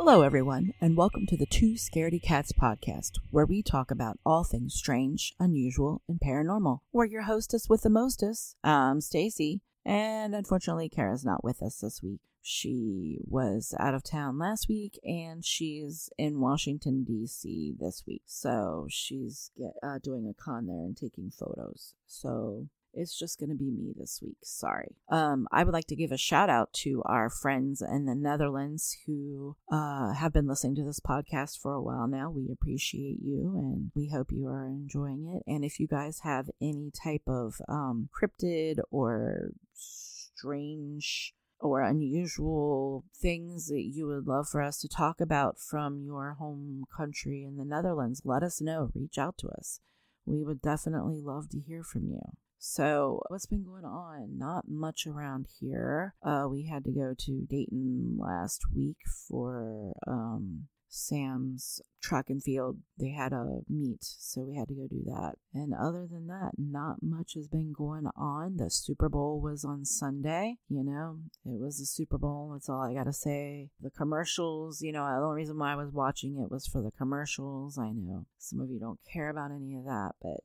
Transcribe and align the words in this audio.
Hello, 0.00 0.22
everyone, 0.22 0.74
and 0.80 0.96
welcome 0.96 1.26
to 1.26 1.36
the 1.36 1.44
Two 1.44 1.72
Scaredy 1.72 2.22
Cats 2.22 2.52
podcast, 2.52 3.14
where 3.30 3.44
we 3.44 3.64
talk 3.64 3.90
about 3.90 4.20
all 4.24 4.44
things 4.44 4.74
strange, 4.74 5.34
unusual, 5.40 6.02
and 6.08 6.20
paranormal. 6.20 6.78
We're 6.92 7.06
your 7.06 7.22
hostess 7.22 7.68
with 7.68 7.82
the 7.82 7.90
mostest. 7.90 8.54
I'm 8.62 9.00
Stacy, 9.00 9.60
and 9.84 10.36
unfortunately, 10.36 10.88
Kara's 10.88 11.24
not 11.24 11.42
with 11.42 11.60
us 11.60 11.80
this 11.80 12.00
week. 12.00 12.20
She 12.40 13.18
was 13.24 13.74
out 13.80 13.92
of 13.92 14.04
town 14.04 14.38
last 14.38 14.68
week, 14.68 15.00
and 15.02 15.44
she's 15.44 16.10
in 16.16 16.38
Washington 16.38 17.02
D.C. 17.02 17.74
this 17.76 18.04
week, 18.06 18.22
so 18.24 18.86
she's 18.88 19.50
get, 19.58 19.72
uh, 19.82 19.98
doing 20.00 20.28
a 20.28 20.32
con 20.32 20.68
there 20.68 20.76
and 20.76 20.96
taking 20.96 21.28
photos. 21.28 21.94
So 22.06 22.68
it's 22.98 23.16
just 23.16 23.38
going 23.38 23.50
to 23.50 23.56
be 23.56 23.70
me 23.70 23.92
this 23.96 24.20
week. 24.22 24.36
Sorry. 24.42 24.96
Um, 25.08 25.46
I 25.52 25.64
would 25.64 25.72
like 25.72 25.86
to 25.86 25.96
give 25.96 26.12
a 26.12 26.18
shout 26.18 26.50
out 26.50 26.72
to 26.84 27.02
our 27.06 27.30
friends 27.30 27.80
in 27.80 28.06
the 28.06 28.14
Netherlands 28.14 28.96
who 29.06 29.56
uh, 29.70 30.12
have 30.14 30.32
been 30.32 30.48
listening 30.48 30.74
to 30.76 30.84
this 30.84 31.00
podcast 31.00 31.60
for 31.60 31.74
a 31.74 31.82
while 31.82 32.08
now. 32.08 32.30
We 32.30 32.50
appreciate 32.50 33.18
you 33.22 33.54
and 33.56 33.92
we 33.94 34.08
hope 34.08 34.32
you 34.32 34.48
are 34.48 34.66
enjoying 34.66 35.32
it. 35.32 35.48
And 35.50 35.64
if 35.64 35.78
you 35.78 35.86
guys 35.86 36.20
have 36.24 36.50
any 36.60 36.90
type 36.90 37.22
of 37.28 37.60
um, 37.68 38.08
cryptid 38.12 38.78
or 38.90 39.52
strange 39.72 41.34
or 41.60 41.82
unusual 41.82 43.04
things 43.16 43.66
that 43.66 43.82
you 43.82 44.06
would 44.06 44.26
love 44.26 44.48
for 44.48 44.62
us 44.62 44.80
to 44.80 44.88
talk 44.88 45.20
about 45.20 45.58
from 45.58 46.02
your 46.04 46.36
home 46.38 46.84
country 46.96 47.44
in 47.44 47.56
the 47.56 47.64
Netherlands, 47.64 48.22
let 48.24 48.42
us 48.42 48.60
know. 48.60 48.90
Reach 48.94 49.18
out 49.18 49.38
to 49.38 49.48
us. 49.48 49.80
We 50.24 50.44
would 50.44 50.60
definitely 50.60 51.20
love 51.20 51.48
to 51.50 51.60
hear 51.60 51.82
from 51.82 52.08
you. 52.08 52.20
So, 52.58 53.22
what's 53.28 53.46
been 53.46 53.64
going 53.64 53.84
on? 53.84 54.36
Not 54.36 54.68
much 54.68 55.06
around 55.06 55.46
here. 55.60 56.14
Uh, 56.22 56.46
we 56.50 56.66
had 56.66 56.84
to 56.84 56.90
go 56.90 57.14
to 57.16 57.46
Dayton 57.48 58.18
last 58.18 58.64
week 58.74 58.96
for 59.28 59.92
um, 60.08 60.66
Sam's 60.88 61.80
track 62.02 62.30
and 62.30 62.42
field. 62.42 62.78
They 62.98 63.10
had 63.10 63.32
a 63.32 63.60
meet, 63.68 64.02
so 64.02 64.42
we 64.42 64.56
had 64.56 64.68
to 64.68 64.74
go 64.74 64.86
do 64.88 65.02
that. 65.06 65.34
And 65.54 65.72
other 65.74 66.08
than 66.10 66.26
that, 66.28 66.52
not 66.58 66.96
much 67.02 67.34
has 67.34 67.46
been 67.46 67.72
going 67.72 68.06
on. 68.16 68.56
The 68.56 68.70
Super 68.70 69.08
Bowl 69.08 69.40
was 69.40 69.64
on 69.64 69.84
Sunday. 69.84 70.56
You 70.68 70.82
know, 70.82 71.18
it 71.44 71.60
was 71.60 71.78
the 71.78 71.86
Super 71.86 72.18
Bowl. 72.18 72.50
That's 72.52 72.68
all 72.68 72.82
I 72.82 72.94
got 72.94 73.04
to 73.04 73.12
say. 73.12 73.70
The 73.80 73.90
commercials, 73.90 74.82
you 74.82 74.92
know, 74.92 75.04
the 75.04 75.24
only 75.24 75.36
reason 75.36 75.58
why 75.58 75.72
I 75.72 75.76
was 75.76 75.92
watching 75.92 76.38
it 76.38 76.50
was 76.50 76.66
for 76.66 76.82
the 76.82 76.92
commercials. 76.92 77.78
I 77.78 77.92
know 77.92 78.26
some 78.38 78.60
of 78.60 78.70
you 78.70 78.80
don't 78.80 79.00
care 79.12 79.30
about 79.30 79.52
any 79.52 79.76
of 79.76 79.84
that, 79.84 80.12
but 80.20 80.40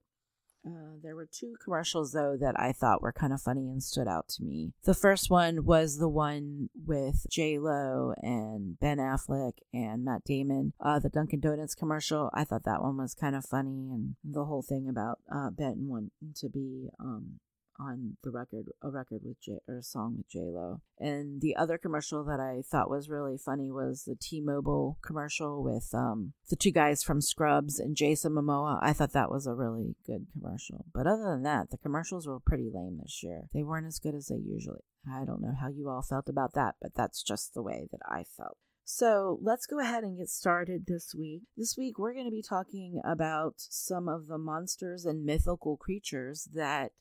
uh, 0.66 0.98
there 1.02 1.16
were 1.16 1.28
two 1.30 1.56
commercials 1.64 2.14
though 2.14 2.38
that 2.40 2.56
I 2.58 2.72
thought 2.72 3.02
were 3.02 3.12
kind 3.12 3.34
of 3.34 3.42
funny 3.42 3.70
and 3.70 3.84
stood 3.84 4.08
out 4.08 4.30
to 4.30 4.44
me. 4.44 4.74
The 4.84 4.94
first 4.94 5.30
one 5.30 5.66
was 5.66 5.98
the 5.98 6.10
one 6.10 6.70
with 6.86 7.26
J 7.30 7.60
Lo 7.60 8.14
and 8.22 8.80
Ben 8.80 8.98
Affleck 8.98 9.54
and 9.74 10.06
Matt 10.06 10.24
Damon. 10.24 10.74
Uh, 10.80 11.00
the 11.00 11.10
Dunkin' 11.10 11.42
Donuts 11.42 11.76
commercial. 11.76 12.30
I 12.34 12.44
thought 12.44 12.64
that 12.64 12.82
one 12.82 12.98
was 12.98 13.14
kind 13.14 13.36
of 13.36 13.46
funny, 13.46 13.90
and 13.92 14.16
the 14.24 14.46
whole 14.46 14.62
thing 14.62 14.88
about 14.90 15.20
uh, 15.34 15.50
Ben 15.50 15.88
wanting 15.88 16.12
to 16.36 16.50
be 16.50 16.90
um, 17.00 17.40
on 17.80 18.18
the 18.24 18.32
record, 18.32 18.68
a 18.82 18.90
record 18.90 19.22
with 19.24 19.42
J 19.42 19.60
or 19.68 19.78
a 19.78 19.84
song 19.84 20.16
with 20.18 20.30
J 20.30 20.40
Lo. 20.40 20.82
And 21.00 21.42
the 21.42 21.56
other 21.56 21.78
commercial 21.78 22.24
that 22.26 22.40
I 22.40 22.62
thought 22.62 22.90
was 22.90 23.10
really 23.10 23.38
funny 23.38 23.72
was 23.72 24.04
the 24.04 24.16
T-Mobile 24.16 24.98
commercial 25.02 25.64
with 25.64 25.90
um, 25.94 26.34
the 26.50 26.56
two 26.56 26.72
guys 26.72 27.04
from 27.04 27.22
Scrubs 27.22 27.80
and 27.80 27.96
Jason 27.96 28.34
Momoa. 28.34 28.80
I 28.82 28.94
thought 28.94 29.14
that 29.14 29.32
was 29.32 29.48
a 29.48 29.54
really 29.54 29.96
good 30.06 30.28
commercial. 30.32 30.86
But 30.94 31.08
other 31.08 31.24
than 31.24 31.44
that, 31.44 31.72
the 31.72 31.78
commercials 31.78 32.28
were 32.28 32.40
pretty 32.40 32.70
lame 32.74 33.00
this 33.02 33.22
year. 33.24 33.50
They 33.54 33.64
weren't 33.64 33.88
as 33.88 34.00
good 34.00 34.16
as 34.16 34.28
they 34.28 34.38
usually. 34.38 34.84
I 35.12 35.26
don't 35.26 35.42
know 35.42 35.56
how 35.60 35.68
you 35.68 35.90
all 35.90 36.02
felt 36.02 36.30
about 36.30 36.54
that, 36.54 36.76
but 36.82 36.96
that's 36.96 37.24
just 37.24 37.54
the 37.54 37.62
way 37.62 37.88
that 37.92 38.02
I 38.08 38.24
felt. 38.24 38.58
So 38.86 39.40
let's 39.42 39.66
go 39.66 39.80
ahead 39.80 40.04
and 40.04 40.18
get 40.18 40.30
started 40.30 40.86
this 40.88 41.16
week. 41.18 41.44
This 41.56 41.76
week, 41.78 41.98
we're 41.98 42.14
going 42.14 42.26
to 42.26 42.32
be 42.32 42.42
talking 42.42 43.02
about 43.06 43.56
some 43.58 44.10
of 44.10 44.28
the 44.28 44.38
monsters 44.38 45.06
and 45.06 45.26
mythical 45.26 45.78
creatures 45.78 46.50
that 46.54 46.92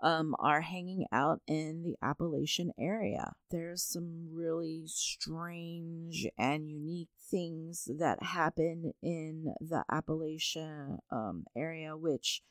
um, 0.00 0.34
are 0.38 0.60
hanging 0.60 1.06
out 1.12 1.40
in 1.46 1.82
the 1.82 1.96
Appalachian 2.02 2.72
area. 2.78 3.32
There's 3.50 3.82
some 3.82 4.28
really 4.32 4.82
strange 4.86 6.26
and 6.38 6.68
unique 6.68 7.08
things 7.30 7.88
that 7.98 8.22
happen 8.22 8.92
in 9.02 9.54
the 9.60 9.84
Appalachian 9.90 10.98
um, 11.10 11.46
area, 11.56 11.96
which 11.96 12.42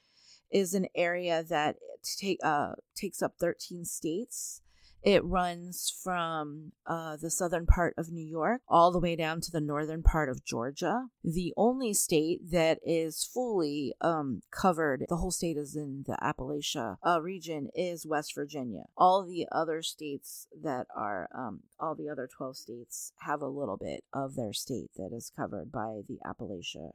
is 0.52 0.74
an 0.74 0.88
area 0.96 1.44
that 1.44 1.78
take 2.18 2.40
uh, 2.44 2.74
takes 2.96 3.22
up 3.22 3.34
13 3.40 3.86
states 3.86 4.62
it 5.04 5.24
runs 5.24 5.94
from 6.04 6.72
uh, 6.86 7.18
the 7.18 7.30
southern 7.30 7.66
part 7.66 7.94
of 7.98 8.12
New 8.12 8.26
York 8.26 8.62
all 8.68 8.92
the 8.92 9.00
way 9.00 9.16
down 9.16 9.42
to 9.42 9.52
the 9.52 9.62
northern 9.62 10.04
part 10.04 10.30
of 10.30 10.44
Georgia. 10.44 11.08
The 11.24 11.54
only 11.58 11.94
state 11.94 12.52
that 12.52 12.80
is 12.86 13.24
fully 13.24 13.94
um, 14.02 14.42
covered, 14.52 15.06
the 15.10 15.18
whole 15.18 15.32
state 15.32 15.58
is 15.58 15.76
in 15.76 16.04
the 16.08 16.18
Appalachia 16.22 16.98
uh, 17.06 17.22
region, 17.22 17.70
is 17.76 18.06
West 18.06 18.34
Virginia. 18.36 18.84
All 18.98 19.26
the 19.26 19.48
other 19.52 19.82
states 19.82 20.48
that 20.62 20.88
are, 20.96 21.30
um, 21.36 21.62
all 21.80 21.96
the 21.96 22.10
other 22.10 22.28
12 22.36 22.58
states 22.58 23.12
have 23.20 23.42
a 23.42 23.48
little 23.48 23.78
bit 23.78 24.04
of 24.14 24.36
their 24.36 24.54
state 24.54 24.92
that 24.96 25.12
is 25.14 25.32
covered 25.36 25.72
by 25.72 26.02
the 26.08 26.20
Appalachia 26.26 26.92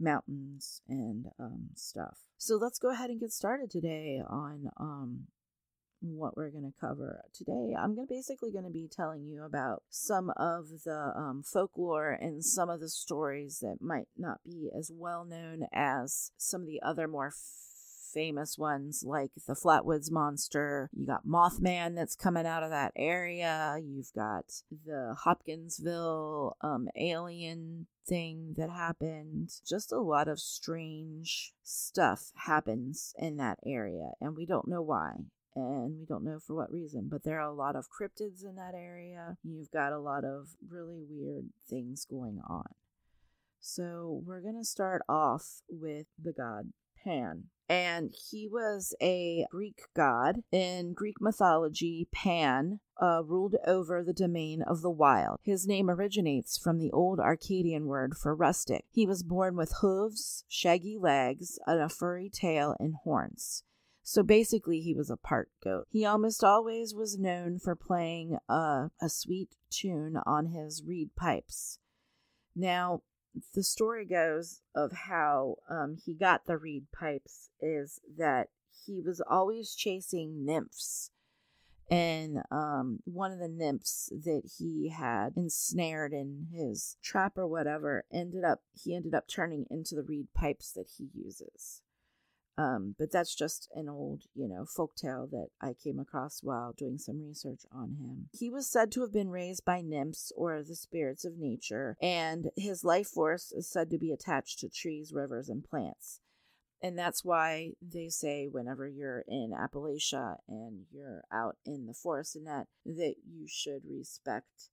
mountains 0.00 0.80
and 0.88 1.26
um, 1.38 1.70
stuff. 1.74 2.18
So 2.36 2.56
let's 2.56 2.78
go 2.78 2.90
ahead 2.90 3.10
and 3.10 3.20
get 3.20 3.32
started 3.32 3.70
today 3.70 4.20
on 4.26 4.70
um, 4.78 5.26
what 6.00 6.36
we're 6.36 6.50
going 6.50 6.64
to 6.64 6.80
cover 6.80 7.24
today. 7.32 7.74
I'm 7.78 7.96
to 7.96 8.06
basically 8.08 8.52
going 8.52 8.64
to 8.64 8.70
be 8.70 8.88
telling 8.88 9.26
you 9.26 9.44
about 9.44 9.82
some 9.90 10.30
of 10.36 10.84
the 10.84 11.12
um, 11.16 11.42
folklore 11.44 12.10
and 12.10 12.44
some 12.44 12.70
of 12.70 12.80
the 12.80 12.88
stories 12.88 13.60
that 13.60 13.78
might 13.80 14.08
not 14.16 14.38
be 14.44 14.70
as 14.76 14.90
well 14.94 15.24
known 15.24 15.66
as 15.72 16.30
some 16.36 16.62
of 16.62 16.66
the 16.66 16.82
other 16.82 17.08
more 17.08 17.32
famous 18.12 18.56
ones 18.56 19.04
like 19.06 19.30
the 19.46 19.54
Flatwoods 19.54 20.10
Monster. 20.10 20.88
You 20.92 21.06
got 21.06 21.26
Mothman 21.26 21.94
that's 21.94 22.16
coming 22.16 22.46
out 22.46 22.62
of 22.62 22.70
that 22.70 22.92
area. 22.96 23.76
You've 23.80 24.12
got 24.14 24.44
the 24.84 25.14
Hopkinsville 25.24 26.56
um, 26.60 26.88
alien 26.96 27.86
thing 28.06 28.54
that 28.56 28.70
happened. 28.70 29.50
Just 29.68 29.92
a 29.92 30.00
lot 30.00 30.28
of 30.28 30.40
strange 30.40 31.52
stuff 31.62 32.32
happens 32.46 33.14
in 33.18 33.36
that 33.36 33.58
area, 33.66 34.12
and 34.20 34.34
we 34.34 34.46
don't 34.46 34.68
know 34.68 34.82
why 34.82 35.12
and 35.58 35.98
we 35.98 36.06
don't 36.06 36.24
know 36.24 36.38
for 36.38 36.54
what 36.54 36.72
reason, 36.72 37.08
but 37.10 37.24
there 37.24 37.40
are 37.40 37.50
a 37.50 37.54
lot 37.54 37.76
of 37.76 37.88
cryptids 37.90 38.44
in 38.44 38.56
that 38.56 38.74
area. 38.74 39.36
You've 39.42 39.70
got 39.70 39.92
a 39.92 39.98
lot 39.98 40.24
of 40.24 40.56
really 40.68 41.02
weird 41.08 41.50
things 41.68 42.04
going 42.04 42.40
on. 42.48 42.74
So, 43.60 44.22
we're 44.24 44.40
going 44.40 44.58
to 44.58 44.64
start 44.64 45.02
off 45.08 45.62
with 45.68 46.06
the 46.22 46.32
god 46.32 46.72
Pan. 47.04 47.44
And 47.68 48.14
he 48.30 48.48
was 48.48 48.94
a 49.00 49.46
Greek 49.50 49.82
god. 49.94 50.42
In 50.50 50.94
Greek 50.94 51.20
mythology, 51.20 52.08
Pan 52.12 52.80
uh, 53.00 53.22
ruled 53.24 53.56
over 53.66 54.02
the 54.02 54.14
domain 54.14 54.62
of 54.62 54.80
the 54.80 54.90
wild. 54.90 55.38
His 55.42 55.66
name 55.66 55.90
originates 55.90 56.56
from 56.56 56.78
the 56.78 56.90
old 56.90 57.20
Arcadian 57.20 57.86
word 57.86 58.16
for 58.16 58.34
rustic. 58.34 58.86
He 58.90 59.06
was 59.06 59.22
born 59.22 59.54
with 59.54 59.76
hooves, 59.80 60.44
shaggy 60.48 60.96
legs, 60.98 61.58
and 61.66 61.80
a 61.80 61.90
furry 61.90 62.30
tail 62.30 62.74
and 62.80 62.94
horns. 63.04 63.64
So 64.10 64.22
basically, 64.22 64.80
he 64.80 64.94
was 64.94 65.10
a 65.10 65.18
part 65.18 65.50
goat. 65.62 65.86
He 65.90 66.06
almost 66.06 66.42
always 66.42 66.94
was 66.94 67.18
known 67.18 67.58
for 67.58 67.76
playing 67.76 68.38
a, 68.48 68.90
a 69.02 69.08
sweet 69.10 69.54
tune 69.68 70.16
on 70.24 70.46
his 70.46 70.82
reed 70.82 71.10
pipes. 71.14 71.78
Now, 72.56 73.02
the 73.54 73.62
story 73.62 74.06
goes 74.06 74.62
of 74.74 74.92
how 74.92 75.56
um, 75.68 75.98
he 76.02 76.14
got 76.14 76.46
the 76.46 76.56
reed 76.56 76.86
pipes 76.90 77.50
is 77.60 78.00
that 78.16 78.48
he 78.86 79.02
was 79.02 79.20
always 79.20 79.74
chasing 79.74 80.42
nymphs. 80.42 81.10
And 81.90 82.38
um, 82.50 83.00
one 83.04 83.30
of 83.30 83.40
the 83.40 83.46
nymphs 83.46 84.10
that 84.24 84.52
he 84.58 84.88
had 84.88 85.34
ensnared 85.36 86.14
in 86.14 86.46
his 86.50 86.96
trap 87.02 87.36
or 87.36 87.46
whatever 87.46 88.06
ended 88.10 88.42
up 88.42 88.62
he 88.72 88.96
ended 88.96 89.12
up 89.12 89.28
turning 89.28 89.66
into 89.70 89.94
the 89.94 90.02
reed 90.02 90.28
pipes 90.34 90.72
that 90.72 90.86
he 90.96 91.10
uses. 91.12 91.82
Um, 92.58 92.96
but 92.98 93.12
that's 93.12 93.36
just 93.36 93.68
an 93.76 93.88
old, 93.88 94.24
you 94.34 94.48
know, 94.48 94.64
folk 94.66 94.96
tale 94.96 95.28
that 95.30 95.46
I 95.62 95.74
came 95.74 96.00
across 96.00 96.40
while 96.42 96.74
doing 96.76 96.98
some 96.98 97.22
research 97.22 97.62
on 97.72 97.94
him. 98.00 98.28
He 98.32 98.50
was 98.50 98.68
said 98.68 98.90
to 98.92 99.02
have 99.02 99.12
been 99.12 99.30
raised 99.30 99.64
by 99.64 99.80
nymphs 99.80 100.32
or 100.36 100.64
the 100.64 100.74
spirits 100.74 101.24
of 101.24 101.38
nature, 101.38 101.96
and 102.02 102.50
his 102.56 102.82
life 102.82 103.06
force 103.06 103.52
is 103.52 103.70
said 103.70 103.90
to 103.90 103.98
be 103.98 104.10
attached 104.10 104.58
to 104.58 104.68
trees, 104.68 105.12
rivers, 105.14 105.48
and 105.48 105.64
plants. 105.64 106.20
And 106.82 106.98
that's 106.98 107.24
why 107.24 107.72
they 107.80 108.08
say 108.08 108.48
whenever 108.50 108.88
you're 108.88 109.24
in 109.28 109.52
Appalachia 109.52 110.36
and 110.48 110.82
you're 110.92 111.22
out 111.32 111.56
in 111.64 111.86
the 111.86 111.94
forest 111.94 112.36
and 112.36 112.46
that, 112.46 112.66
that 112.84 113.14
you 113.28 113.46
should 113.48 113.82
respect 113.88 114.70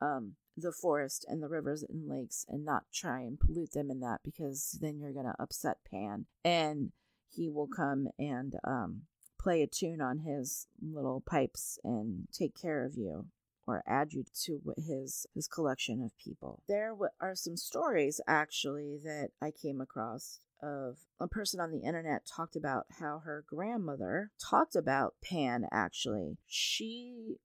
um, 0.00 0.34
the 0.56 0.72
forest 0.72 1.24
and 1.28 1.42
the 1.42 1.48
rivers 1.48 1.84
and 1.88 2.08
lakes 2.08 2.44
and 2.48 2.64
not 2.64 2.84
try 2.92 3.20
and 3.20 3.40
pollute 3.40 3.72
them 3.72 3.90
in 3.90 4.00
that 4.00 4.20
because 4.24 4.78
then 4.80 4.98
you're 4.98 5.12
going 5.12 5.26
to 5.26 5.34
upset 5.40 5.78
Pan. 5.90 6.26
And 6.44 6.92
he 7.30 7.48
will 7.48 7.68
come 7.68 8.08
and 8.18 8.54
um, 8.64 9.02
play 9.40 9.62
a 9.62 9.66
tune 9.66 10.00
on 10.00 10.18
his 10.18 10.66
little 10.80 11.22
pipes 11.26 11.78
and 11.84 12.28
take 12.32 12.54
care 12.60 12.84
of 12.84 12.96
you 12.96 13.26
or 13.66 13.82
add 13.86 14.12
you 14.12 14.24
to 14.44 14.60
his 14.78 15.26
his 15.34 15.46
collection 15.46 16.02
of 16.02 16.16
people. 16.18 16.62
There 16.68 16.96
are 17.20 17.34
some 17.34 17.56
stories 17.56 18.20
actually 18.26 18.98
that 19.04 19.28
I 19.42 19.50
came 19.50 19.80
across 19.80 20.40
of 20.62 20.96
a 21.20 21.28
person 21.28 21.60
on 21.60 21.70
the 21.70 21.86
internet 21.86 22.26
talked 22.26 22.56
about 22.56 22.86
how 22.98 23.20
her 23.20 23.44
grandmother 23.46 24.32
talked 24.40 24.74
about 24.74 25.14
Pan 25.22 25.66
actually. 25.70 26.38
She 26.46 27.36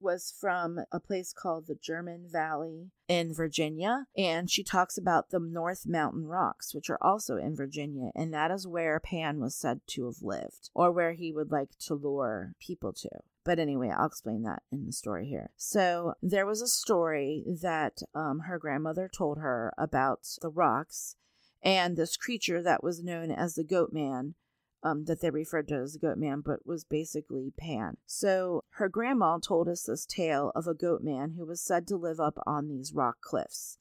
was 0.00 0.32
from 0.38 0.80
a 0.92 1.00
place 1.00 1.32
called 1.32 1.66
the 1.66 1.74
German 1.74 2.26
Valley 2.30 2.90
in 3.08 3.32
Virginia. 3.32 4.06
And 4.16 4.50
she 4.50 4.62
talks 4.62 4.98
about 4.98 5.30
the 5.30 5.40
North 5.40 5.86
Mountain 5.86 6.26
Rocks, 6.26 6.74
which 6.74 6.90
are 6.90 6.98
also 7.00 7.36
in 7.36 7.56
Virginia. 7.56 8.10
And 8.14 8.32
that 8.32 8.50
is 8.50 8.66
where 8.66 9.00
Pan 9.00 9.40
was 9.40 9.56
said 9.56 9.80
to 9.88 10.06
have 10.06 10.22
lived, 10.22 10.70
or 10.74 10.92
where 10.92 11.12
he 11.12 11.32
would 11.32 11.50
like 11.50 11.70
to 11.86 11.94
lure 11.94 12.54
people 12.60 12.92
to. 12.94 13.10
But 13.44 13.58
anyway, 13.58 13.90
I'll 13.90 14.06
explain 14.06 14.42
that 14.42 14.62
in 14.70 14.84
the 14.84 14.92
story 14.92 15.26
here. 15.26 15.50
So 15.56 16.14
there 16.22 16.46
was 16.46 16.60
a 16.60 16.68
story 16.68 17.44
that 17.62 18.02
um, 18.14 18.40
her 18.40 18.58
grandmother 18.58 19.08
told 19.08 19.38
her 19.38 19.72
about 19.78 20.28
the 20.42 20.50
rocks 20.50 21.16
and 21.62 21.96
this 21.96 22.16
creature 22.16 22.62
that 22.62 22.84
was 22.84 23.02
known 23.02 23.30
as 23.30 23.54
the 23.54 23.64
Goat 23.64 23.92
Man 23.92 24.34
um, 24.82 25.04
that 25.04 25.20
they 25.20 25.30
referred 25.30 25.68
to 25.68 25.76
as 25.76 25.94
the 25.94 25.98
goat 25.98 26.18
man, 26.18 26.42
but 26.44 26.66
was 26.66 26.84
basically 26.84 27.52
Pan. 27.56 27.96
So 28.06 28.64
her 28.74 28.88
grandma 28.88 29.38
told 29.38 29.68
us 29.68 29.84
this 29.84 30.06
tale 30.06 30.52
of 30.54 30.66
a 30.66 30.74
goat 30.74 31.02
man 31.02 31.34
who 31.36 31.44
was 31.44 31.60
said 31.60 31.86
to 31.88 31.96
live 31.96 32.20
up 32.20 32.38
on 32.46 32.68
these 32.68 32.92
rock 32.94 33.16
cliffs. 33.20 33.78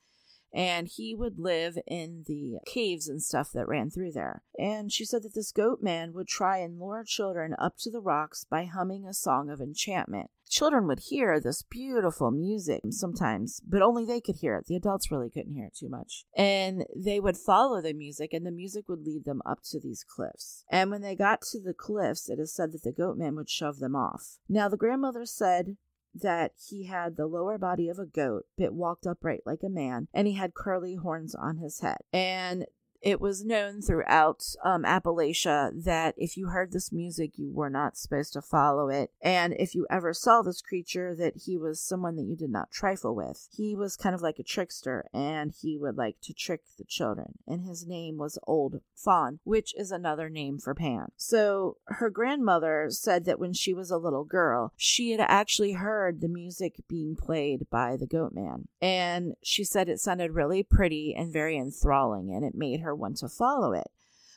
And 0.57 0.87
he 0.87 1.13
would 1.13 1.37
live 1.37 1.77
in 1.85 2.23
the 2.25 2.57
caves 2.65 3.07
and 3.07 3.21
stuff 3.21 3.51
that 3.53 3.67
ran 3.67 3.91
through 3.91 4.13
there. 4.13 4.41
And 4.57 4.91
she 4.91 5.05
said 5.05 5.21
that 5.23 5.35
this 5.35 5.51
goat 5.51 5.79
man 5.81 6.13
would 6.13 6.27
try 6.27 6.57
and 6.57 6.79
lure 6.79 7.03
children 7.05 7.55
up 7.59 7.75
to 7.81 7.91
the 7.91 8.01
rocks 8.01 8.43
by 8.43 8.65
humming 8.65 9.05
a 9.05 9.13
song 9.13 9.49
of 9.49 9.61
enchantment 9.61 10.31
children 10.49 10.87
would 10.87 10.99
hear 10.99 11.39
this 11.39 11.61
beautiful 11.61 12.31
music 12.31 12.81
sometimes, 12.89 13.61
but 13.67 13.81
only 13.81 14.05
they 14.05 14.21
could 14.21 14.37
hear 14.37 14.55
it. 14.55 14.65
The 14.67 14.75
adults 14.75 15.11
really 15.11 15.29
couldn't 15.29 15.53
hear 15.53 15.65
it 15.65 15.75
too 15.77 15.89
much. 15.89 16.25
And 16.35 16.85
they 16.95 17.19
would 17.19 17.37
follow 17.37 17.81
the 17.81 17.93
music, 17.93 18.33
and 18.33 18.45
the 18.45 18.51
music 18.51 18.87
would 18.87 19.05
lead 19.05 19.25
them 19.25 19.41
up 19.45 19.59
to 19.71 19.79
these 19.79 20.03
cliffs. 20.03 20.63
And 20.71 20.89
when 20.89 21.01
they 21.01 21.15
got 21.15 21.41
to 21.51 21.59
the 21.59 21.73
cliffs, 21.73 22.29
it 22.29 22.39
is 22.39 22.53
said 22.53 22.71
that 22.71 22.83
the 22.83 22.91
goat 22.91 23.17
man 23.17 23.35
would 23.35 23.49
shove 23.49 23.79
them 23.79 23.95
off. 23.95 24.37
Now, 24.47 24.69
the 24.69 24.77
grandmother 24.77 25.25
said 25.25 25.77
that 26.21 26.53
he 26.69 26.85
had 26.85 27.15
the 27.15 27.27
lower 27.27 27.57
body 27.57 27.89
of 27.89 27.99
a 27.99 28.05
goat, 28.05 28.45
but 28.57 28.73
walked 28.73 29.05
upright 29.05 29.41
like 29.45 29.63
a 29.63 29.69
man, 29.69 30.07
and 30.13 30.27
he 30.27 30.33
had 30.33 30.53
curly 30.53 30.95
horns 30.95 31.35
on 31.35 31.57
his 31.57 31.79
head. 31.79 31.97
And 32.11 32.65
it 33.01 33.21
was 33.21 33.43
known 33.43 33.81
throughout 33.81 34.43
um, 34.63 34.83
Appalachia 34.83 35.71
that 35.83 36.15
if 36.17 36.37
you 36.37 36.47
heard 36.47 36.71
this 36.71 36.91
music, 36.91 37.31
you 37.35 37.51
were 37.51 37.69
not 37.69 37.97
supposed 37.97 38.33
to 38.33 38.41
follow 38.41 38.89
it. 38.89 39.11
And 39.21 39.53
if 39.57 39.75
you 39.75 39.85
ever 39.89 40.13
saw 40.13 40.41
this 40.41 40.61
creature, 40.61 41.15
that 41.15 41.33
he 41.45 41.57
was 41.57 41.79
someone 41.79 42.15
that 42.15 42.25
you 42.25 42.35
did 42.35 42.49
not 42.49 42.71
trifle 42.71 43.15
with. 43.15 43.47
He 43.51 43.75
was 43.75 43.95
kind 43.95 44.15
of 44.15 44.21
like 44.21 44.39
a 44.39 44.43
trickster 44.43 45.05
and 45.13 45.53
he 45.61 45.77
would 45.77 45.97
like 45.97 46.17
to 46.23 46.33
trick 46.33 46.61
the 46.77 46.83
children. 46.83 47.37
And 47.47 47.63
his 47.63 47.85
name 47.85 48.17
was 48.17 48.39
Old 48.47 48.81
Fawn, 48.95 49.39
which 49.43 49.73
is 49.77 49.91
another 49.91 50.29
name 50.29 50.57
for 50.57 50.73
Pan. 50.73 51.07
So 51.15 51.77
her 51.85 52.09
grandmother 52.09 52.87
said 52.89 53.25
that 53.25 53.39
when 53.39 53.53
she 53.53 53.73
was 53.73 53.91
a 53.91 53.97
little 53.97 54.23
girl, 54.23 54.73
she 54.75 55.11
had 55.11 55.21
actually 55.21 55.73
heard 55.73 56.21
the 56.21 56.27
music 56.27 56.81
being 56.87 57.15
played 57.15 57.69
by 57.69 57.95
the 57.97 58.07
goat 58.07 58.33
man. 58.33 58.67
And 58.81 59.35
she 59.43 59.63
said 59.63 59.89
it 59.89 59.99
sounded 59.99 60.31
really 60.31 60.63
pretty 60.63 61.13
and 61.15 61.31
very 61.31 61.57
enthralling 61.57 62.31
and 62.33 62.43
it 62.43 62.55
made 62.55 62.81
her 62.81 62.86
her 62.87 62.95
want 62.95 63.17
to 63.17 63.29
follow 63.29 63.73
it. 63.73 63.87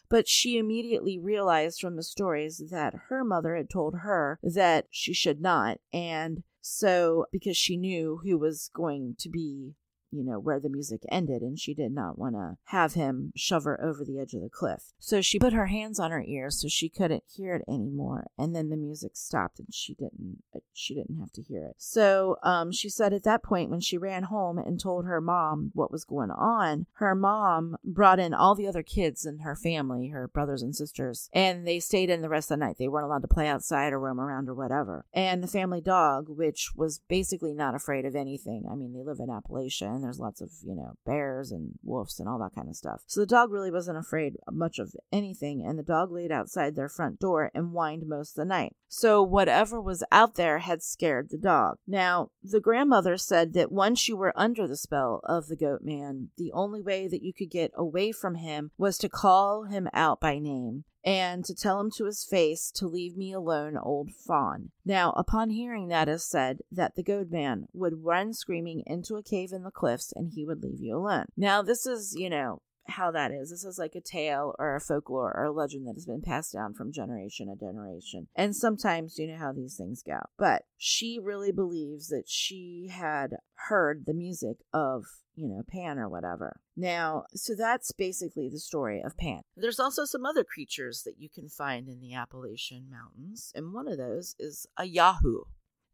But 0.09 0.27
she 0.27 0.59
immediately 0.59 1.19
realized 1.19 1.81
from 1.81 1.95
the 1.95 2.03
stories 2.03 2.61
that 2.71 2.95
her 3.09 3.23
mother 3.23 3.55
had 3.55 3.71
told 3.71 4.01
her 4.03 4.41
that 4.43 4.87
she 4.91 5.15
should 5.15 5.41
not. 5.41 5.79
And 5.93 6.43
so, 6.61 7.27
because 7.31 7.57
she 7.57 7.77
knew 7.77 8.21
who 8.25 8.37
was 8.37 8.71
going 8.75 9.15
to 9.21 9.29
be 9.29 9.77
you 10.11 10.25
know, 10.25 10.39
where 10.39 10.61
the 10.61 10.69
music 10.69 11.03
ended, 11.11 11.43
and 11.43 11.59
she 11.59 11.75
did 11.75 11.93
not 11.93 12.19
want 12.19 12.35
to 12.35 12.57
have 12.65 12.95
him 12.95 13.33
shove 13.37 13.65
her 13.65 13.83
over 13.83 14.05
the 14.05 14.19
edge 14.19 14.35
of 14.35 14.43
the 14.43 14.49
cliff. 14.49 14.93
So 14.99 15.21
she 15.21 15.39
put 15.39 15.53
her 15.53 15.67
hands 15.67 15.99
on 16.01 16.11
her 16.11 16.25
ears 16.27 16.61
so 16.61 16.69
she 16.69 16.89
couldn't 16.89 17.25
hear 17.27 17.55
it 17.57 17.65
anymore, 17.69 18.29
and 18.39 18.55
then 18.55 18.69
the 18.69 18.77
music 18.77 19.13
stopped, 19.15 19.59
and 19.59 19.69
she 19.73 19.95
didn't 19.95 20.43
she 20.73 20.95
didn't 20.95 21.19
have 21.19 21.33
to 21.33 21.43
hear 21.43 21.65
it. 21.67 21.77
So 21.79 22.37
um, 22.43 22.73
she 22.73 22.89
said 22.89 23.13
at 23.13 23.25
that 23.25 23.43
point 23.43 23.71
when 23.71 23.81
she 23.81 23.99
ran 23.99 24.25
home 24.25 24.59
and 24.59 24.81
told 24.81 25.05
her 25.05 25.21
mom 25.21 25.71
what 25.75 25.93
was 25.93 26.05
going 26.05 26.31
on, 26.31 26.87
her 26.95 27.15
mom 27.15 27.77
brought 27.85 28.19
in 28.19 28.33
all 28.33 28.55
the 28.55 28.67
other 28.67 28.83
kids 28.83 29.27
in 29.27 29.41
her 29.41 29.55
family, 29.55 30.09
her 30.09 30.29
brothers 30.29 30.63
and 30.63 30.75
sisters, 30.75 31.29
and 31.33 31.67
they 31.67 31.81
stayed 31.81 32.11
in 32.11 32.23
the 32.23 32.29
rest 32.29 32.51
of 32.51 32.59
the 32.59 32.65
night. 32.65 32.77
They 32.79 32.89
weren't 32.89 33.07
allowed 33.07 33.23
to 33.23 33.29
play 33.29 33.49
outside 33.49 33.93
or 33.93 34.01
roam 34.01 34.21
around 34.21 34.49
or 34.49 34.55
whatever. 34.55 35.05
And 35.13 35.43
the 35.43 35.49
family 35.49 35.81
dog, 35.81 36.29
which 36.29 36.71
was 36.75 37.01
basically 37.09 37.55
not 37.55 37.75
afraid 37.75 38.05
of 38.05 38.17
anything. 38.17 38.65
I 38.71 38.75
mean, 38.75 38.93
they 38.93 39.03
live 39.03 39.19
in 39.21 39.29
Appalachia 39.29 40.00
and 40.01 40.07
there's 40.07 40.19
lots 40.19 40.41
of, 40.41 40.51
you 40.65 40.75
know, 40.75 40.95
bears 41.05 41.53
and 41.53 41.73
wolves 41.83 42.19
and 42.19 42.27
all 42.27 42.39
that 42.39 42.55
kind 42.55 42.71
of 42.71 42.75
stuff. 42.75 43.03
So 43.07 43.21
the 43.21 43.27
dog 43.27 43.51
really 43.51 43.71
wasn't 43.71 43.99
afraid 43.99 44.37
much 44.51 44.79
of 44.79 44.95
anything, 45.13 45.63
and 45.63 45.79
the 45.79 45.83
dog 45.83 46.11
laid 46.11 46.33
outside 46.33 46.75
their 46.75 46.89
front 46.89 47.19
door 47.19 47.51
and 47.55 47.73
whined 47.73 48.05
most 48.07 48.31
of 48.31 48.37
the 48.37 48.47
night. 48.47 48.75
So 48.89 49.23
whatever 49.23 49.79
was 49.79 50.03
out 50.11 50.37
there 50.37 50.61
had 50.61 50.83
scared 50.83 51.29
the 51.29 51.37
dog. 51.37 51.77
Now, 51.87 52.31
the 52.43 52.61
grandmother 52.61 53.19
said 53.19 53.53
that 53.53 53.71
once 53.71 54.09
you 54.09 54.17
were 54.17 54.33
under 54.35 54.67
the 54.67 54.77
spell 54.77 55.21
of 55.25 55.49
the 55.49 55.57
goat 55.57 55.83
man, 55.83 56.31
the 56.39 56.51
only 56.53 56.81
way 56.81 57.07
that 57.07 57.23
you 57.23 57.35
could 57.35 57.51
get 57.51 57.71
away 57.77 58.11
from 58.11 58.37
him 58.37 58.71
was 58.79 58.97
to 58.99 59.11
call 59.11 59.65
him 59.65 59.87
out 59.93 60.19
by 60.19 60.39
name 60.39 60.85
and 61.05 61.45
to 61.45 61.55
tell 61.55 61.81
him 61.81 61.91
to 61.93 62.05
his 62.05 62.25
face 62.25 62.71
to 62.73 62.87
leave 62.87 63.17
me 63.17 63.33
alone, 63.33 63.77
old 63.77 64.11
fawn. 64.13 64.71
Now, 64.85 65.13
upon 65.13 65.51
hearing 65.51 65.89
that 65.89 66.09
is 66.09 66.25
said, 66.25 66.61
that 66.71 66.95
the 66.95 67.03
goat 67.03 67.31
man 67.31 67.67
would 67.73 68.05
run 68.05 68.33
screaming 68.33 68.83
into 68.87 69.17
a 69.17 69.23
cave 69.23 69.53
in 69.53 69.63
the 69.63 69.71
cliffs 69.71 70.13
and 70.15 70.31
he 70.31 70.45
would 70.45 70.63
leave 70.63 70.81
you 70.81 70.97
alone. 70.97 71.27
Now, 71.37 71.63
this 71.63 71.87
is, 71.87 72.15
you 72.17 72.29
know, 72.31 72.63
how 72.91 73.11
that 73.13 73.33
is. 73.33 73.51
This 73.51 73.65
is 73.65 73.79
like 73.79 73.95
a 73.95 74.01
tale 74.01 74.55
or 74.59 74.77
a 74.77 74.81
folklore 74.81 75.35
or 75.37 75.45
a 75.45 75.53
legend 75.53 75.87
that 75.87 75.95
has 75.95 76.07
been 76.07 76.23
passed 76.23 76.53
down 76.53 76.75
from 76.75 76.93
generation 76.93 77.49
to 77.49 77.57
generation. 77.57 78.29
And 78.35 78.55
sometimes 78.55 79.19
you 79.19 79.27
know 79.29 79.37
how 79.37 79.53
these 79.53 79.77
things 79.77 80.03
go. 80.03 80.19
But 80.39 80.63
she 80.77 81.19
really 81.21 81.53
believes 81.53 82.09
that 82.09 82.25
she 82.29 82.89
had 82.91 83.37
heard 83.69 84.05
the 84.07 84.15
music 84.15 84.59
of, 84.73 85.05
you 85.35 85.49
know, 85.49 85.63
Pan 85.69 85.99
or 85.99 86.09
whatever. 86.09 86.61
Now, 86.77 87.25
so 87.35 87.55
that's 87.55 87.93
basically 87.93 88.49
the 88.49 88.59
story 88.59 89.03
of 89.03 89.17
Pan. 89.17 89.43
There's 89.57 89.81
also 89.81 90.05
some 90.05 90.25
other 90.25 90.45
creatures 90.45 91.03
that 91.05 91.19
you 91.19 91.29
can 91.29 91.49
find 91.49 91.89
in 91.89 92.01
the 92.01 92.15
Appalachian 92.15 92.89
Mountains, 92.91 93.53
and 93.55 93.73
one 93.73 93.89
of 93.89 93.99
those 93.99 94.35
is 94.39 94.67
a 94.77 94.85
Yahoo. 94.85 95.43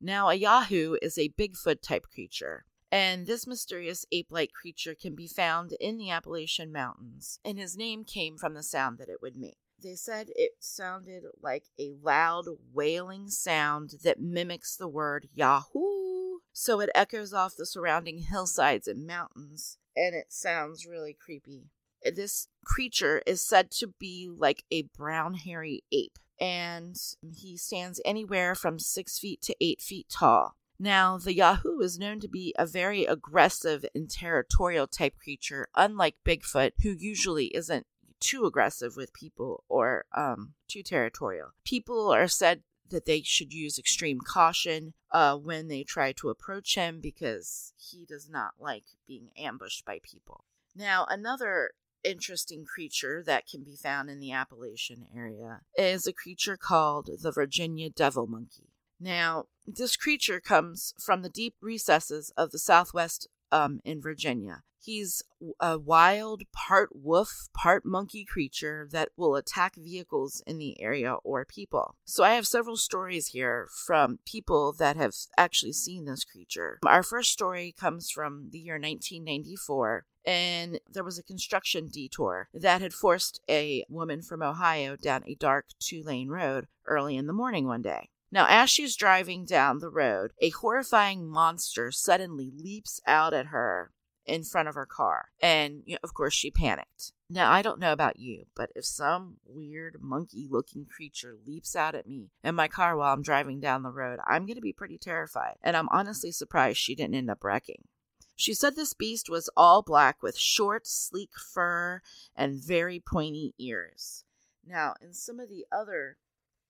Now, 0.01 0.29
a 0.29 0.35
Yahoo 0.35 0.97
is 1.01 1.17
a 1.19 1.31
Bigfoot 1.31 1.81
type 1.83 2.07
creature. 2.13 2.67
And 2.93 3.27
this 3.27 3.47
mysterious 3.47 4.07
ape 4.13 4.29
like 4.31 4.53
creature 4.53 4.95
can 4.95 5.15
be 5.15 5.27
found 5.27 5.73
in 5.81 5.99
the 5.99 6.11
Appalachian 6.11 6.73
Mountains, 6.73 7.41
and 7.45 7.59
his 7.59 7.77
name 7.77 8.05
came 8.05 8.37
from 8.37 8.55
the 8.55 8.63
sound 8.63 8.99
that 8.99 9.09
it 9.09 9.21
would 9.21 9.37
make. 9.37 9.59
They 9.83 9.97
said 9.97 10.29
it 10.35 10.53
sounded 10.61 11.25
like 11.43 11.65
a 11.79 11.93
loud, 12.03 12.47
wailing 12.73 13.29
sound 13.29 13.95
that 14.05 14.21
mimics 14.21 14.77
the 14.77 14.89
word 14.89 15.29
Yahoo. 15.35 16.39
So 16.53 16.81
it 16.81 16.91
echoes 16.95 17.35
off 17.35 17.57
the 17.57 17.67
surrounding 17.67 18.19
hillsides 18.19 18.89
and 18.89 19.07
mountains, 19.07 19.79
and 19.95 20.15
it 20.15 20.33
sounds 20.33 20.87
really 20.87 21.13
creepy. 21.13 21.65
This 22.03 22.49
creature 22.65 23.23
is 23.27 23.43
said 23.43 23.71
to 23.73 23.89
be 23.99 24.31
like 24.35 24.65
a 24.71 24.83
brown, 24.97 25.35
hairy 25.35 25.83
ape, 25.93 26.19
and 26.41 26.97
he 27.37 27.57
stands 27.57 28.01
anywhere 28.05 28.55
from 28.55 28.79
six 28.79 29.19
feet 29.19 29.43
to 29.43 29.57
eight 29.61 29.83
feet 29.83 30.07
tall. 30.09 30.57
Now, 30.79 31.19
the 31.19 31.35
Yahoo 31.35 31.81
is 31.81 31.99
known 31.99 32.21
to 32.21 32.29
be 32.29 32.55
a 32.59 32.67
very 32.67 33.05
aggressive 33.05 33.85
and 33.95 34.11
territorial 34.11 34.87
type 34.87 35.15
creature, 35.23 35.69
unlike 35.75 36.17
Bigfoot, 36.25 36.73
who 36.83 36.91
usually 36.91 37.47
isn't 37.55 37.87
too 38.21 38.45
aggressive 38.45 38.97
with 38.97 39.13
people 39.13 39.65
or 39.69 40.05
um, 40.15 40.55
too 40.69 40.83
territorial. 40.83 41.53
People 41.65 42.11
are 42.11 42.29
said 42.29 42.63
that 42.91 43.07
they 43.07 43.23
should 43.23 43.53
use 43.53 43.79
extreme 43.79 44.19
caution 44.21 44.95
uh, 45.11 45.37
when 45.37 45.69
they 45.69 45.83
try 45.83 46.13
to 46.13 46.29
approach 46.29 46.75
him 46.75 47.01
because 47.01 47.73
he 47.77 48.05
does 48.05 48.29
not 48.29 48.53
like 48.59 48.85
being 49.07 49.31
ambushed 49.37 49.85
by 49.85 49.99
people. 50.03 50.45
Now, 50.75 51.07
another 51.09 51.73
interesting 52.05 52.65
creature 52.65 53.23
that 53.27 53.49
can 53.49 53.65
be 53.65 53.77
found 53.77 54.09
in 54.11 54.21
the 54.21 54.33
Appalachian 54.33 55.07
area 55.15 55.61
is 55.77 56.07
a 56.07 56.13
creature 56.13 56.57
called 56.57 57.11
the 57.21 57.33
Virginia 57.33 57.91
devil 57.91 58.27
monkey. 58.27 58.69
Now, 58.99 59.47
this 59.67 59.97
creature 59.97 60.41
comes 60.41 60.95
from 60.99 61.23
the 61.23 61.29
deep 61.29 61.55
recesses 61.61 62.33
of 62.37 62.51
the 62.51 62.59
southwest 62.59 63.29
um, 63.53 63.81
in 63.85 64.01
Virginia. 64.01 64.63
He's 64.81 65.23
a 65.59 65.79
wild, 65.79 66.45
part 66.53 66.91
wolf, 66.95 67.49
part 67.53 67.85
monkey 67.85 68.25
creature 68.25 68.89
that 68.93 69.09
will 69.17 69.35
attack 69.35 69.75
vehicles 69.75 70.43
in 70.47 70.59
the 70.59 70.81
area 70.81 71.15
or 71.25 71.45
people. 71.45 71.97
So, 72.05 72.23
I 72.23 72.35
have 72.35 72.47
several 72.47 72.77
stories 72.77 73.29
here 73.29 73.69
from 73.87 74.21
people 74.25 74.73
that 74.75 74.97
have 74.97 75.13
actually 75.37 75.73
seen 75.73 76.05
this 76.05 76.25
creature. 76.25 76.79
Our 76.87 77.03
first 77.03 77.33
story 77.33 77.75
comes 77.77 78.11
from 78.11 78.51
the 78.53 78.61
year 78.61 78.75
1994 78.75 80.07
and 80.25 80.81
there 80.93 81.05
was 81.05 81.19
a 81.19 81.23
construction 81.23 81.89
detour 81.89 82.49
that 82.53 82.81
had 82.81 82.93
forced 82.93 83.41
a 83.49 83.85
woman 83.89 84.23
from 84.23 84.43
Ohio 84.43 84.97
down 84.97 85.23
a 85.27 85.37
dark 85.37 85.67
two 85.79 86.03
lane 86.03 86.29
road 86.29 86.67
early 86.85 87.17
in 87.17 87.27
the 87.27 87.33
morning 87.33 87.67
one 87.67 87.83
day. 87.83 88.11
Now, 88.37 88.45
as 88.51 88.69
she's 88.69 88.97
driving 88.97 89.47
down 89.47 89.79
the 89.79 89.89
road, 89.89 90.35
a 90.43 90.51
horrifying 90.51 91.27
monster 91.27 91.91
suddenly 91.91 92.53
leaps 92.55 93.01
out 93.07 93.33
at 93.33 93.47
her 93.47 93.93
in 94.27 94.45
front 94.45 94.69
of 94.69 94.75
her 94.75 94.85
car. 94.85 95.31
And 95.41 95.83
you 95.87 95.95
know, 95.95 96.01
of 96.05 96.13
course, 96.13 96.35
she 96.35 96.51
panicked. 96.51 97.13
Now, 97.31 97.51
I 97.51 97.63
don't 97.63 97.81
know 97.81 97.95
about 97.95 98.19
you, 98.19 98.45
but 98.55 98.69
if 98.77 98.85
some 98.85 99.39
weird 99.47 100.03
monkey 100.03 100.47
looking 100.51 100.85
creature 100.85 101.35
leaps 101.47 101.75
out 101.75 101.95
at 101.95 102.07
me 102.07 102.29
in 102.45 102.55
my 102.55 102.69
car 102.69 102.95
while 102.95 103.15
I'm 103.15 103.23
driving 103.23 103.59
down 103.59 103.83
the 103.83 103.89
road, 103.89 104.19
I'm 104.27 104.45
going 104.45 104.57
to 104.57 104.61
be 104.61 104.75
pretty 104.75 104.99
terrified. 104.99 105.55
And 105.63 105.75
I'm 105.75 105.89
honestly 105.89 106.31
surprised 106.31 106.77
she 106.77 106.95
didn't 106.95 107.15
end 107.15 107.31
up 107.31 107.43
wrecking. 107.43 107.89
She 108.35 108.53
said 108.53 108.77
this 108.77 108.93
beast 108.93 109.31
was 109.31 109.49
all 109.57 109.81
black 109.81 110.23
with 110.23 110.37
short, 110.37 110.87
sleek 110.87 111.31
fur 111.55 112.03
and 112.37 112.63
very 112.63 113.01
pointy 113.01 113.55
ears. 113.59 114.25
Now, 114.63 114.93
in 115.01 115.15
some 115.15 115.41
of 115.41 115.49
the 115.49 115.65
other 115.73 116.19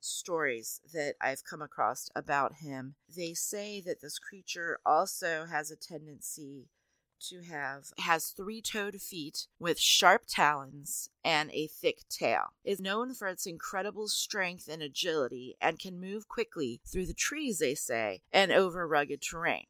stories 0.01 0.81
that 0.93 1.15
I've 1.21 1.45
come 1.45 1.63
across 1.63 2.09
about 2.15 2.55
him, 2.57 2.95
they 3.15 3.35
say 3.35 3.81
that 3.83 4.01
this 4.01 4.19
creature 4.19 4.79
also 4.85 5.47
has 5.47 5.71
a 5.71 5.77
tendency 5.77 6.69
to 7.19 7.41
have 7.41 7.93
has 7.99 8.29
three-toed 8.29 9.01
feet 9.01 9.47
with 9.59 9.79
sharp 9.79 10.25
talons 10.29 11.09
and 11.25 11.51
a 11.53 11.67
thick 11.67 12.03
tail. 12.11 12.53
Is 12.63 12.79
known 12.79 13.15
for 13.15 13.29
its 13.29 13.47
incredible 13.47 14.09
strength 14.09 14.69
and 14.69 14.83
agility 14.83 15.57
and 15.61 15.79
can 15.79 15.99
move 15.99 16.29
quickly 16.29 16.81
through 16.87 17.07
the 17.07 17.15
trees, 17.15 17.59
they 17.59 17.75
say, 17.75 18.21
and 18.33 18.53
over 18.53 18.87
rugged 18.87 19.23
terrain 19.23 19.65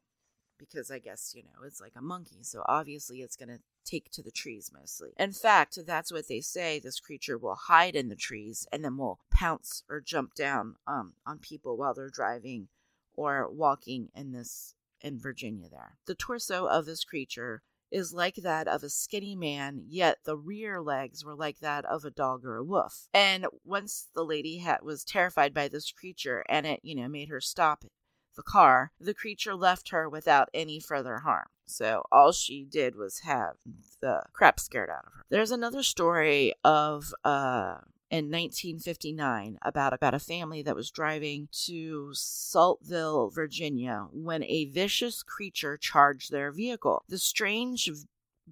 because 0.58 0.90
I 0.90 0.98
guess, 0.98 1.34
you 1.36 1.42
know, 1.42 1.64
it's 1.64 1.80
like 1.80 1.92
a 1.96 2.02
monkey, 2.02 2.42
so 2.42 2.62
obviously 2.66 3.20
it's 3.20 3.36
going 3.36 3.48
to 3.48 3.60
take 3.86 4.10
to 4.10 4.22
the 4.22 4.30
trees 4.30 4.70
mostly. 4.72 5.10
In 5.16 5.32
fact, 5.32 5.78
that's 5.86 6.12
what 6.12 6.28
they 6.28 6.40
say 6.40 6.78
this 6.78 7.00
creature 7.00 7.38
will 7.38 7.54
hide 7.54 7.96
in 7.96 8.08
the 8.08 8.16
trees 8.16 8.66
and 8.72 8.84
then 8.84 8.96
will 8.96 9.20
pounce 9.30 9.82
or 9.88 10.00
jump 10.00 10.34
down 10.34 10.76
um, 10.86 11.14
on 11.26 11.38
people 11.38 11.76
while 11.76 11.94
they're 11.94 12.10
driving 12.10 12.68
or 13.14 13.50
walking 13.50 14.08
in 14.14 14.32
this 14.32 14.74
in 15.00 15.18
Virginia 15.18 15.68
there. 15.70 15.98
The 16.06 16.14
torso 16.14 16.66
of 16.66 16.86
this 16.86 17.04
creature 17.04 17.62
is 17.90 18.12
like 18.12 18.36
that 18.36 18.66
of 18.66 18.82
a 18.82 18.90
skinny 18.90 19.36
man, 19.36 19.84
yet 19.86 20.18
the 20.24 20.36
rear 20.36 20.80
legs 20.80 21.24
were 21.24 21.34
like 21.34 21.60
that 21.60 21.84
of 21.84 22.04
a 22.04 22.10
dog 22.10 22.44
or 22.44 22.56
a 22.56 22.64
wolf. 22.64 23.08
And 23.14 23.46
once 23.64 24.08
the 24.14 24.24
lady 24.24 24.64
was 24.82 25.04
terrified 25.04 25.54
by 25.54 25.68
this 25.68 25.92
creature 25.92 26.44
and 26.48 26.66
it, 26.66 26.80
you 26.82 26.94
know, 26.94 27.08
made 27.08 27.28
her 27.28 27.40
stop 27.40 27.84
the 28.36 28.42
car, 28.42 28.92
the 29.00 29.14
creature 29.14 29.54
left 29.54 29.88
her 29.90 30.08
without 30.08 30.48
any 30.54 30.78
further 30.80 31.18
harm. 31.18 31.46
So 31.66 32.04
all 32.12 32.32
she 32.32 32.64
did 32.64 32.94
was 32.94 33.20
have 33.20 33.56
the 34.00 34.22
crap 34.32 34.60
scared 34.60 34.90
out 34.90 35.04
of 35.06 35.12
her. 35.12 35.24
There's 35.28 35.50
another 35.50 35.82
story 35.82 36.54
of 36.64 37.12
uh 37.24 37.78
in 38.08 38.26
1959 38.26 39.58
about 39.62 39.92
about 39.92 40.14
a 40.14 40.20
family 40.20 40.62
that 40.62 40.76
was 40.76 40.92
driving 40.92 41.48
to 41.66 42.10
Saltville, 42.12 43.30
Virginia 43.34 44.06
when 44.12 44.44
a 44.44 44.66
vicious 44.66 45.24
creature 45.24 45.76
charged 45.76 46.30
their 46.30 46.52
vehicle. 46.52 47.02
The 47.08 47.18
strange 47.18 47.90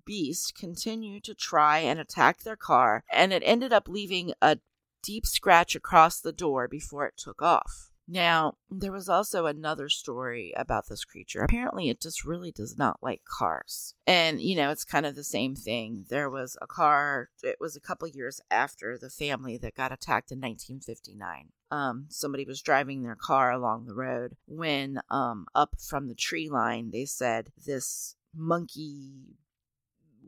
beast 0.05 0.57
continued 0.57 1.23
to 1.25 1.35
try 1.35 1.79
and 1.79 2.01
attack 2.01 2.41
their 2.41 2.57
car 2.57 3.05
and 3.13 3.33
it 3.33 3.45
ended 3.47 3.73
up 3.73 3.89
leaving 3.89 4.33
a 4.43 4.59
deep 5.05 5.25
scratch 5.25 5.77
across 5.77 6.19
the 6.19 6.33
door 6.33 6.67
before 6.67 7.07
it 7.07 7.17
took 7.17 7.41
off. 7.41 7.91
Now, 8.07 8.55
there 8.71 8.93
was 8.93 9.09
also 9.09 9.47
another 9.47 9.89
story 9.89 10.53
about 10.57 10.89
this 10.89 11.05
creature. 11.05 11.43
Apparently, 11.43 11.89
it 11.89 12.01
just 12.01 12.25
really 12.25 12.53
does 12.53 12.77
not 12.77 13.03
like 13.03 13.23
cars. 13.25 13.95
And, 14.07 14.41
you 14.41 14.57
know, 14.57 14.71
it's 14.71 14.85
kind 14.85 15.07
of 15.07 15.15
the 15.15 15.25
same 15.25 15.55
thing. 15.55 16.05
There 16.11 16.29
was 16.29 16.57
a 16.61 16.67
car, 16.67 17.31
it 17.43 17.57
was 17.61 17.77
a 17.77 17.81
couple 17.81 18.07
years 18.09 18.41
after 18.51 18.99
the 18.99 19.09
family 19.09 19.57
that 19.59 19.75
got 19.75 19.93
attacked 19.93 20.31
in 20.31 20.39
1959. 20.39 21.49
Um, 21.71 22.07
somebody 22.11 22.45
was 22.45 22.61
driving 22.61 23.03
their 23.03 23.17
car 23.17 23.51
along 23.51 23.87
the 23.87 23.95
road 23.95 24.37
when, 24.47 25.01
um, 25.11 25.47
up 25.55 25.77
from 25.81 26.09
the 26.09 26.15
tree 26.15 26.51
line, 26.51 26.91
they 26.91 27.07
said 27.07 27.51
this 27.65 28.17
monkey 28.35 29.39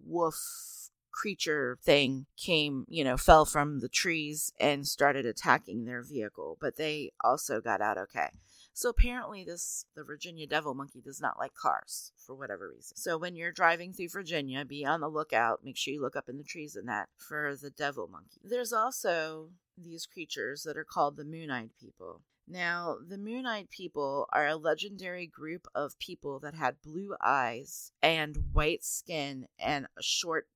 wolf 0.04 0.85
creature 1.16 1.78
thing 1.82 2.26
came, 2.36 2.84
you 2.88 3.02
know, 3.02 3.16
fell 3.16 3.44
from 3.44 3.80
the 3.80 3.88
trees 3.88 4.52
and 4.60 4.86
started 4.86 5.24
attacking 5.24 5.84
their 5.84 6.02
vehicle, 6.02 6.58
but 6.60 6.76
they 6.76 7.10
also 7.24 7.60
got 7.60 7.80
out 7.80 7.98
okay. 7.98 8.28
So 8.74 8.90
apparently 8.90 9.42
this 9.42 9.86
the 9.96 10.04
Virginia 10.04 10.46
devil 10.46 10.74
monkey 10.74 11.00
does 11.00 11.20
not 11.20 11.38
like 11.38 11.54
cars 11.54 12.12
for 12.18 12.34
whatever 12.34 12.68
reason. 12.68 12.96
So 12.98 13.16
when 13.16 13.34
you're 13.34 13.50
driving 13.50 13.94
through 13.94 14.10
Virginia, 14.10 14.66
be 14.66 14.84
on 14.84 15.00
the 15.00 15.08
lookout. 15.08 15.64
Make 15.64 15.78
sure 15.78 15.94
you 15.94 16.02
look 16.02 16.16
up 16.16 16.28
in 16.28 16.36
the 16.36 16.44
trees 16.44 16.76
and 16.76 16.86
that 16.88 17.08
for 17.16 17.56
the 17.60 17.70
devil 17.70 18.06
monkey. 18.06 18.40
There's 18.44 18.74
also 18.74 19.48
these 19.78 20.04
creatures 20.04 20.62
that 20.64 20.76
are 20.76 20.84
called 20.84 21.16
the 21.16 21.24
moon-eyed 21.24 21.70
people. 21.80 22.20
Now, 22.48 22.98
the 23.06 23.18
Moon 23.18 23.44
Eyed 23.44 23.70
People 23.70 24.28
are 24.32 24.46
a 24.46 24.54
legendary 24.54 25.26
group 25.26 25.66
of 25.74 25.98
people 25.98 26.38
that 26.40 26.54
had 26.54 26.80
blue 26.80 27.16
eyes 27.20 27.90
and 28.00 28.36
white 28.52 28.84
skin 28.84 29.48
and 29.58 29.86
a 29.98 30.02
short 30.02 30.46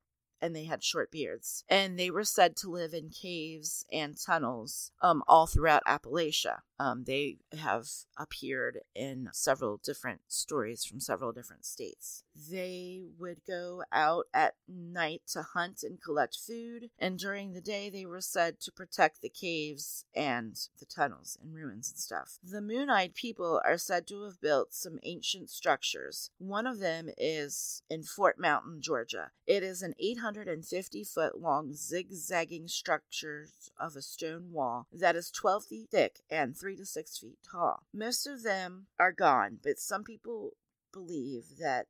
and 0.41 0.55
they 0.55 0.65
had 0.65 0.83
short 0.83 1.11
beards. 1.11 1.65
And 1.69 1.99
they 1.99 2.11
were 2.11 2.25
said 2.25 2.57
to 2.57 2.71
live 2.71 2.95
in 2.95 3.11
caves 3.11 3.85
and 3.93 4.17
tunnels 4.17 4.93
um, 5.03 5.23
all 5.29 5.47
throughout 5.47 5.85
Appalachia. 5.87 6.61
Um, 6.81 7.05
they 7.05 7.37
have 7.59 7.89
appeared 8.17 8.79
in 8.95 9.29
several 9.33 9.77
different 9.85 10.23
stories 10.29 10.83
from 10.83 10.99
several 10.99 11.31
different 11.31 11.67
states. 11.67 12.25
They 12.51 13.03
would 13.19 13.43
go 13.47 13.85
out 13.93 14.29
at 14.33 14.55
night 14.67 15.21
to 15.33 15.43
hunt 15.43 15.83
and 15.83 16.01
collect 16.01 16.39
food, 16.39 16.89
and 16.99 17.19
during 17.19 17.53
the 17.53 17.61
day, 17.61 17.91
they 17.91 18.07
were 18.07 18.23
said 18.23 18.61
to 18.61 18.73
protect 18.73 19.21
the 19.21 19.29
caves 19.29 20.07
and 20.15 20.59
the 20.79 20.87
tunnels 20.87 21.37
and 21.43 21.55
ruins 21.55 21.91
and 21.91 21.99
stuff. 21.99 22.39
The 22.43 22.63
Moon 22.63 22.89
Eyed 22.89 23.15
people 23.15 23.61
are 23.63 23.77
said 23.77 24.07
to 24.07 24.25
have 24.25 24.41
built 24.41 24.73
some 24.73 24.99
ancient 25.03 25.51
structures. 25.51 26.31
One 26.39 26.67
of 26.67 26.79
them 26.79 27.11
is 27.19 27.83
in 27.91 28.05
Fort 28.05 28.39
Mountain, 28.39 28.81
Georgia. 28.81 29.33
It 29.47 29.63
is 29.63 29.83
an 29.83 29.95
850 29.99 31.05
foot 31.05 31.39
long 31.39 31.75
zigzagging 31.75 32.69
structure 32.69 33.49
of 33.79 33.97
a 33.97 34.03
stone 34.03 34.53
wall 34.53 34.87
that 34.91 35.15
is 35.15 35.31
12 35.31 35.65
feet 35.65 35.89
thick 35.91 36.21
and 36.31 36.57
3 36.57 36.70
to 36.77 36.87
6 36.87 37.19
feet 37.19 37.39
tall. 37.51 37.85
Most 37.93 38.27
of 38.27 38.43
them 38.43 38.87
are 38.99 39.13
gone, 39.13 39.59
but 39.63 39.79
some 39.79 40.05
people 40.05 40.53
believe 40.93 41.59
that 41.59 41.87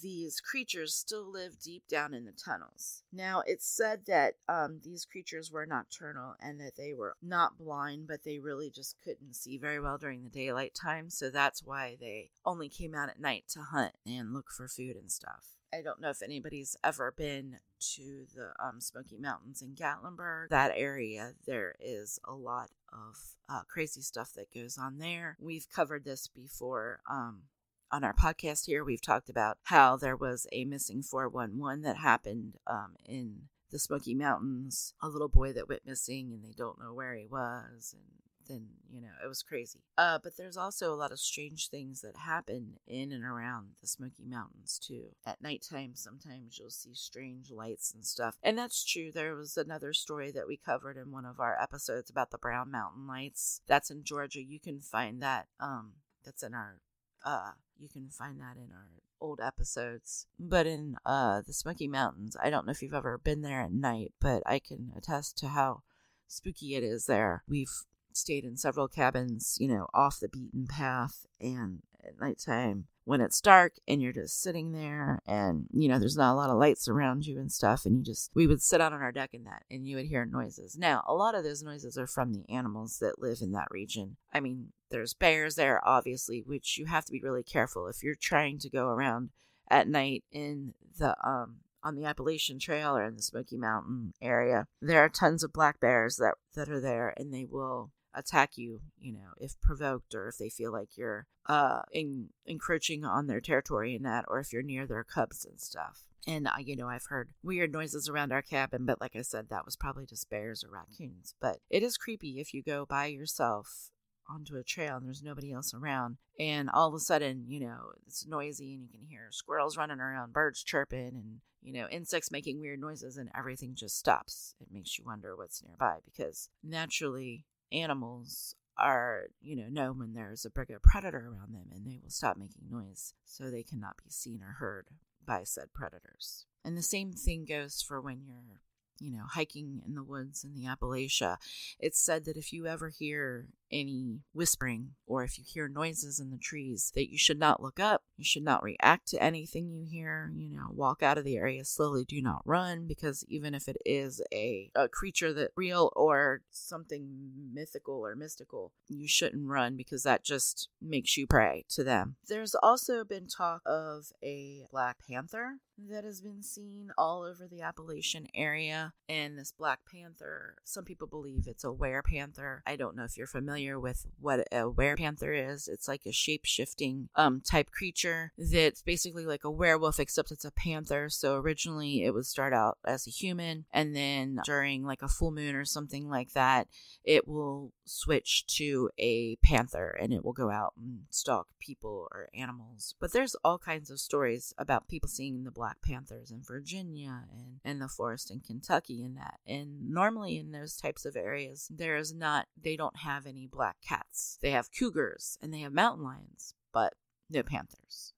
these 0.00 0.40
creatures 0.40 0.94
still 0.94 1.30
live 1.30 1.58
deep 1.58 1.86
down 1.88 2.14
in 2.14 2.24
the 2.24 2.32
tunnels. 2.32 3.02
Now, 3.12 3.42
it's 3.46 3.66
said 3.66 4.06
that 4.06 4.34
um, 4.48 4.80
these 4.82 5.04
creatures 5.04 5.50
were 5.50 5.66
nocturnal 5.66 6.34
and 6.40 6.60
that 6.60 6.76
they 6.76 6.94
were 6.94 7.14
not 7.22 7.58
blind, 7.58 8.06
but 8.06 8.24
they 8.24 8.38
really 8.38 8.70
just 8.70 8.96
couldn't 9.04 9.34
see 9.34 9.58
very 9.58 9.80
well 9.80 9.98
during 9.98 10.22
the 10.22 10.30
daylight 10.30 10.74
time. 10.74 11.10
So 11.10 11.30
that's 11.30 11.62
why 11.62 11.96
they 12.00 12.30
only 12.44 12.68
came 12.68 12.94
out 12.94 13.10
at 13.10 13.20
night 13.20 13.44
to 13.50 13.60
hunt 13.60 13.92
and 14.06 14.32
look 14.32 14.50
for 14.50 14.68
food 14.68 14.96
and 14.96 15.10
stuff. 15.10 15.56
I 15.74 15.80
don't 15.80 16.00
know 16.00 16.10
if 16.10 16.22
anybody's 16.22 16.76
ever 16.84 17.12
been 17.16 17.58
to 17.94 18.26
the 18.34 18.52
um, 18.62 18.80
Smoky 18.80 19.16
Mountains 19.18 19.62
in 19.62 19.74
Gatlinburg. 19.74 20.50
That 20.50 20.72
area, 20.76 21.32
there 21.46 21.74
is 21.80 22.18
a 22.28 22.34
lot 22.34 22.70
of 22.92 23.36
uh, 23.48 23.62
crazy 23.68 24.02
stuff 24.02 24.32
that 24.34 24.52
goes 24.52 24.76
on 24.76 24.98
there. 24.98 25.36
We've 25.40 25.68
covered 25.70 26.04
this 26.04 26.28
before 26.28 27.00
um, 27.10 27.44
on 27.90 28.04
our 28.04 28.12
podcast 28.12 28.66
here. 28.66 28.84
We've 28.84 29.00
talked 29.00 29.30
about 29.30 29.58
how 29.64 29.96
there 29.96 30.16
was 30.16 30.46
a 30.52 30.66
missing 30.66 31.02
411 31.02 31.82
that 31.82 31.96
happened 31.96 32.56
um, 32.66 32.96
in 33.06 33.48
the 33.70 33.78
Smoky 33.78 34.14
Mountains, 34.14 34.92
a 35.02 35.08
little 35.08 35.28
boy 35.28 35.54
that 35.54 35.70
went 35.70 35.86
missing 35.86 36.32
and 36.32 36.44
they 36.44 36.54
don't 36.54 36.78
know 36.78 36.92
where 36.92 37.14
he 37.14 37.26
was. 37.26 37.94
And 37.94 38.20
then 38.48 38.66
you 38.90 39.00
know 39.00 39.08
it 39.24 39.28
was 39.28 39.42
crazy. 39.42 39.80
Uh 39.96 40.18
but 40.22 40.36
there's 40.36 40.56
also 40.56 40.92
a 40.92 40.96
lot 40.96 41.12
of 41.12 41.20
strange 41.20 41.68
things 41.68 42.00
that 42.00 42.16
happen 42.16 42.78
in 42.86 43.12
and 43.12 43.24
around 43.24 43.70
the 43.80 43.86
smoky 43.86 44.24
mountains 44.24 44.78
too. 44.78 45.08
At 45.26 45.42
nighttime 45.42 45.92
sometimes 45.94 46.58
you'll 46.58 46.70
see 46.70 46.94
strange 46.94 47.50
lights 47.50 47.92
and 47.94 48.04
stuff. 48.04 48.36
And 48.42 48.58
that's 48.58 48.84
true. 48.84 49.10
There 49.12 49.34
was 49.34 49.56
another 49.56 49.92
story 49.92 50.30
that 50.32 50.46
we 50.46 50.56
covered 50.56 50.96
in 50.96 51.10
one 51.10 51.24
of 51.24 51.40
our 51.40 51.60
episodes 51.60 52.10
about 52.10 52.30
the 52.30 52.38
brown 52.38 52.70
mountain 52.70 53.06
lights. 53.06 53.60
That's 53.66 53.90
in 53.90 54.04
georgia. 54.04 54.42
You 54.42 54.60
can 54.60 54.80
find 54.80 55.22
that 55.22 55.46
um 55.60 55.92
that's 56.24 56.42
in 56.42 56.54
our 56.54 56.80
uh 57.24 57.52
you 57.78 57.88
can 57.88 58.08
find 58.10 58.40
that 58.40 58.56
in 58.56 58.70
our 58.72 58.88
old 59.20 59.40
episodes. 59.40 60.26
But 60.38 60.66
in 60.66 60.96
uh 61.06 61.42
the 61.46 61.52
Smoky 61.52 61.88
Mountains, 61.88 62.36
I 62.42 62.50
don't 62.50 62.66
know 62.66 62.72
if 62.72 62.82
you've 62.82 62.94
ever 62.94 63.18
been 63.18 63.42
there 63.42 63.60
at 63.60 63.72
night, 63.72 64.12
but 64.20 64.42
I 64.44 64.58
can 64.58 64.92
attest 64.96 65.38
to 65.38 65.48
how 65.48 65.82
spooky 66.26 66.74
it 66.74 66.82
is 66.82 67.06
there. 67.06 67.44
We've 67.48 67.84
stayed 68.16 68.44
in 68.44 68.56
several 68.56 68.88
cabins, 68.88 69.56
you 69.60 69.68
know, 69.68 69.86
off 69.94 70.20
the 70.20 70.28
beaten 70.28 70.66
path. 70.66 71.26
And 71.40 71.82
at 72.04 72.20
nighttime, 72.20 72.86
when 73.04 73.20
it's 73.20 73.40
dark 73.40 73.74
and 73.88 74.00
you're 74.00 74.12
just 74.12 74.40
sitting 74.40 74.72
there 74.72 75.20
and, 75.26 75.66
you 75.72 75.88
know, 75.88 75.98
there's 75.98 76.16
not 76.16 76.32
a 76.32 76.36
lot 76.36 76.50
of 76.50 76.58
lights 76.58 76.88
around 76.88 77.26
you 77.26 77.38
and 77.38 77.50
stuff, 77.50 77.84
and 77.84 77.96
you 77.96 78.04
just, 78.04 78.30
we 78.34 78.46
would 78.46 78.62
sit 78.62 78.80
out 78.80 78.92
on 78.92 79.02
our 79.02 79.12
deck 79.12 79.30
in 79.32 79.44
that 79.44 79.64
and 79.70 79.86
you 79.86 79.96
would 79.96 80.06
hear 80.06 80.24
noises. 80.24 80.76
Now, 80.76 81.02
a 81.06 81.14
lot 81.14 81.34
of 81.34 81.42
those 81.42 81.62
noises 81.62 81.98
are 81.98 82.06
from 82.06 82.32
the 82.32 82.44
animals 82.48 82.98
that 82.98 83.20
live 83.20 83.38
in 83.40 83.52
that 83.52 83.68
region. 83.70 84.16
I 84.32 84.40
mean, 84.40 84.68
there's 84.90 85.14
bears 85.14 85.56
there, 85.56 85.86
obviously, 85.86 86.42
which 86.46 86.78
you 86.78 86.86
have 86.86 87.04
to 87.06 87.12
be 87.12 87.20
really 87.20 87.42
careful 87.42 87.88
if 87.88 88.02
you're 88.02 88.14
trying 88.14 88.58
to 88.60 88.70
go 88.70 88.86
around 88.86 89.30
at 89.68 89.88
night 89.88 90.22
in 90.30 90.74
the, 90.98 91.16
um, 91.26 91.56
on 91.82 91.96
the 91.96 92.04
Appalachian 92.04 92.60
Trail 92.60 92.96
or 92.96 93.04
in 93.04 93.16
the 93.16 93.22
Smoky 93.22 93.56
Mountain 93.56 94.14
area. 94.22 94.68
There 94.80 95.02
are 95.02 95.08
tons 95.08 95.42
of 95.42 95.52
black 95.52 95.80
bears 95.80 96.16
that, 96.16 96.34
that 96.54 96.68
are 96.68 96.80
there 96.80 97.12
and 97.16 97.34
they 97.34 97.44
will 97.44 97.90
attack 98.14 98.56
you, 98.56 98.80
you 99.00 99.12
know, 99.12 99.30
if 99.38 99.60
provoked 99.60 100.14
or 100.14 100.28
if 100.28 100.38
they 100.38 100.48
feel 100.48 100.72
like 100.72 100.96
you're 100.96 101.26
uh 101.46 101.82
in, 101.92 102.28
encroaching 102.46 103.04
on 103.04 103.26
their 103.26 103.40
territory 103.40 103.94
in 103.94 104.02
that 104.02 104.24
or 104.28 104.38
if 104.38 104.52
you're 104.52 104.62
near 104.62 104.86
their 104.86 105.04
cubs 105.04 105.44
and 105.44 105.60
stuff. 105.60 106.04
And 106.26 106.46
I, 106.46 106.60
you 106.60 106.76
know, 106.76 106.88
I've 106.88 107.06
heard 107.06 107.30
weird 107.42 107.72
noises 107.72 108.08
around 108.08 108.32
our 108.32 108.42
cabin, 108.42 108.86
but 108.86 109.00
like 109.00 109.16
I 109.16 109.22
said, 109.22 109.48
that 109.48 109.64
was 109.64 109.74
probably 109.74 110.06
just 110.06 110.30
bears 110.30 110.62
or 110.62 110.70
raccoons. 110.70 111.34
But 111.40 111.58
it 111.68 111.82
is 111.82 111.96
creepy 111.96 112.38
if 112.38 112.54
you 112.54 112.62
go 112.62 112.86
by 112.86 113.06
yourself 113.06 113.90
onto 114.30 114.56
a 114.56 114.62
trail 114.62 114.96
and 114.96 115.06
there's 115.06 115.22
nobody 115.22 115.52
else 115.52 115.74
around 115.74 116.16
and 116.38 116.70
all 116.70 116.88
of 116.88 116.94
a 116.94 116.98
sudden 116.98 117.44
you 117.48 117.60
know 117.60 117.78
it's 118.06 118.26
noisy 118.26 118.74
and 118.74 118.82
you 118.82 118.88
can 118.88 119.06
hear 119.06 119.28
squirrels 119.30 119.76
running 119.76 120.00
around 120.00 120.32
birds 120.32 120.62
chirping 120.62 121.08
and 121.08 121.40
you 121.60 121.72
know 121.72 121.88
insects 121.90 122.30
making 122.30 122.60
weird 122.60 122.80
noises 122.80 123.16
and 123.16 123.28
everything 123.36 123.74
just 123.74 123.98
stops 123.98 124.54
it 124.60 124.68
makes 124.72 124.98
you 124.98 125.04
wonder 125.04 125.36
what's 125.36 125.62
nearby 125.62 125.96
because 126.04 126.48
naturally 126.62 127.44
animals 127.72 128.54
are 128.78 129.24
you 129.40 129.54
know 129.54 129.68
know 129.68 129.92
when 129.92 130.14
there's 130.14 130.44
a 130.44 130.50
bigger 130.50 130.80
predator 130.82 131.18
around 131.18 131.52
them 131.52 131.66
and 131.74 131.86
they 131.86 131.98
will 132.02 132.10
stop 132.10 132.36
making 132.36 132.64
noise 132.70 133.12
so 133.24 133.44
they 133.44 133.62
cannot 133.62 133.96
be 134.02 134.10
seen 134.10 134.40
or 134.42 134.56
heard 134.58 134.86
by 135.24 135.42
said 135.44 135.72
predators 135.74 136.46
and 136.64 136.76
the 136.76 136.82
same 136.82 137.12
thing 137.12 137.44
goes 137.44 137.82
for 137.82 138.00
when 138.00 138.22
you're 138.26 138.60
you 139.02 139.10
know, 139.10 139.24
hiking 139.28 139.82
in 139.84 139.94
the 139.94 140.02
woods 140.02 140.44
in 140.44 140.54
the 140.54 140.64
Appalachia, 140.64 141.36
it's 141.78 142.00
said 142.00 142.24
that 142.24 142.36
if 142.36 142.52
you 142.52 142.66
ever 142.66 142.88
hear 142.88 143.48
any 143.70 144.20
whispering 144.32 144.90
or 145.06 145.24
if 145.24 145.38
you 145.38 145.44
hear 145.46 145.68
noises 145.68 146.20
in 146.20 146.30
the 146.30 146.38
trees, 146.38 146.92
that 146.94 147.10
you 147.10 147.18
should 147.18 147.38
not 147.38 147.60
look 147.60 147.80
up. 147.80 148.01
You 148.16 148.24
should 148.24 148.44
not 148.44 148.62
react 148.62 149.08
to 149.08 149.22
anything 149.22 149.68
you 149.68 149.84
hear. 149.84 150.32
You 150.34 150.50
know, 150.50 150.68
walk 150.70 151.02
out 151.02 151.18
of 151.18 151.24
the 151.24 151.36
area 151.36 151.64
slowly. 151.64 152.04
Do 152.04 152.20
not 152.22 152.42
run 152.44 152.86
because 152.86 153.24
even 153.28 153.54
if 153.54 153.68
it 153.68 153.76
is 153.84 154.20
a, 154.32 154.70
a 154.74 154.88
creature 154.88 155.32
that 155.32 155.50
real 155.56 155.92
or 155.96 156.42
something 156.50 157.32
mythical 157.52 158.04
or 158.04 158.14
mystical, 158.14 158.72
you 158.88 159.08
shouldn't 159.08 159.48
run 159.48 159.76
because 159.76 160.02
that 160.02 160.24
just 160.24 160.68
makes 160.80 161.16
you 161.16 161.26
prey 161.26 161.64
to 161.70 161.82
them. 161.82 162.16
There's 162.28 162.54
also 162.54 163.04
been 163.04 163.26
talk 163.26 163.62
of 163.66 164.12
a 164.22 164.64
black 164.70 164.98
panther 165.08 165.58
that 165.90 166.04
has 166.04 166.20
been 166.20 166.42
seen 166.42 166.90
all 166.96 167.22
over 167.22 167.46
the 167.48 167.62
Appalachian 167.62 168.26
area. 168.34 168.92
And 169.08 169.38
this 169.38 169.52
Black 169.52 169.80
Panther, 169.90 170.56
some 170.64 170.84
people 170.84 171.06
believe 171.06 171.46
it's 171.46 171.64
a 171.64 171.72
were 171.72 172.02
panther. 172.02 172.62
I 172.66 172.76
don't 172.76 172.96
know 172.96 173.04
if 173.04 173.16
you're 173.16 173.26
familiar 173.26 173.78
with 173.78 174.06
what 174.20 174.46
a 174.52 174.68
were 174.68 174.96
panther 174.96 175.32
is. 175.32 175.68
It's 175.68 175.88
like 175.88 176.02
a 176.06 176.12
shape 176.12 176.44
shifting 176.44 177.08
um, 177.16 177.40
type 177.40 177.70
creature 177.70 178.32
that's 178.38 178.82
basically 178.82 179.26
like 179.26 179.44
a 179.44 179.50
werewolf, 179.50 179.98
except 180.00 180.30
it's 180.30 180.44
a 180.44 180.50
panther. 180.50 181.08
So 181.08 181.36
originally 181.36 182.04
it 182.04 182.14
would 182.14 182.26
start 182.26 182.52
out 182.52 182.78
as 182.86 183.06
a 183.06 183.10
human, 183.10 183.64
and 183.72 183.94
then 183.94 184.40
during 184.44 184.84
like 184.84 185.02
a 185.02 185.08
full 185.08 185.30
moon 185.30 185.54
or 185.54 185.64
something 185.64 186.08
like 186.08 186.32
that, 186.32 186.68
it 187.04 187.26
will 187.26 187.72
switch 187.84 188.46
to 188.46 188.90
a 188.98 189.36
panther 189.36 189.88
and 190.00 190.12
it 190.12 190.24
will 190.24 190.32
go 190.32 190.50
out 190.50 190.72
and 190.76 191.00
stalk 191.10 191.48
people 191.60 192.08
or 192.12 192.28
animals. 192.34 192.94
But 193.00 193.12
there's 193.12 193.36
all 193.44 193.58
kinds 193.58 193.90
of 193.90 194.00
stories 194.00 194.54
about 194.58 194.88
people 194.88 195.08
seeing 195.08 195.44
the 195.44 195.50
Black 195.50 195.61
Panthers 195.82 196.30
in 196.30 196.42
Virginia 196.42 197.24
and 197.32 197.60
in 197.64 197.78
the 197.78 197.88
forest 197.88 198.30
in 198.30 198.40
Kentucky 198.40 199.02
and 199.02 199.16
that. 199.16 199.38
And 199.46 199.90
normally 199.90 200.36
in 200.38 200.52
those 200.52 200.76
types 200.76 201.04
of 201.04 201.16
areas, 201.16 201.68
there 201.70 201.96
is 201.96 202.14
not, 202.14 202.46
they 202.60 202.76
don't 202.76 202.98
have 202.98 203.26
any 203.26 203.46
black 203.46 203.76
cats. 203.86 204.38
They 204.42 204.50
have 204.50 204.72
cougars 204.76 205.38
and 205.40 205.52
they 205.52 205.60
have 205.60 205.72
mountain 205.72 206.04
lions, 206.04 206.54
but 206.72 206.94
no 207.30 207.42
panthers. 207.42 208.12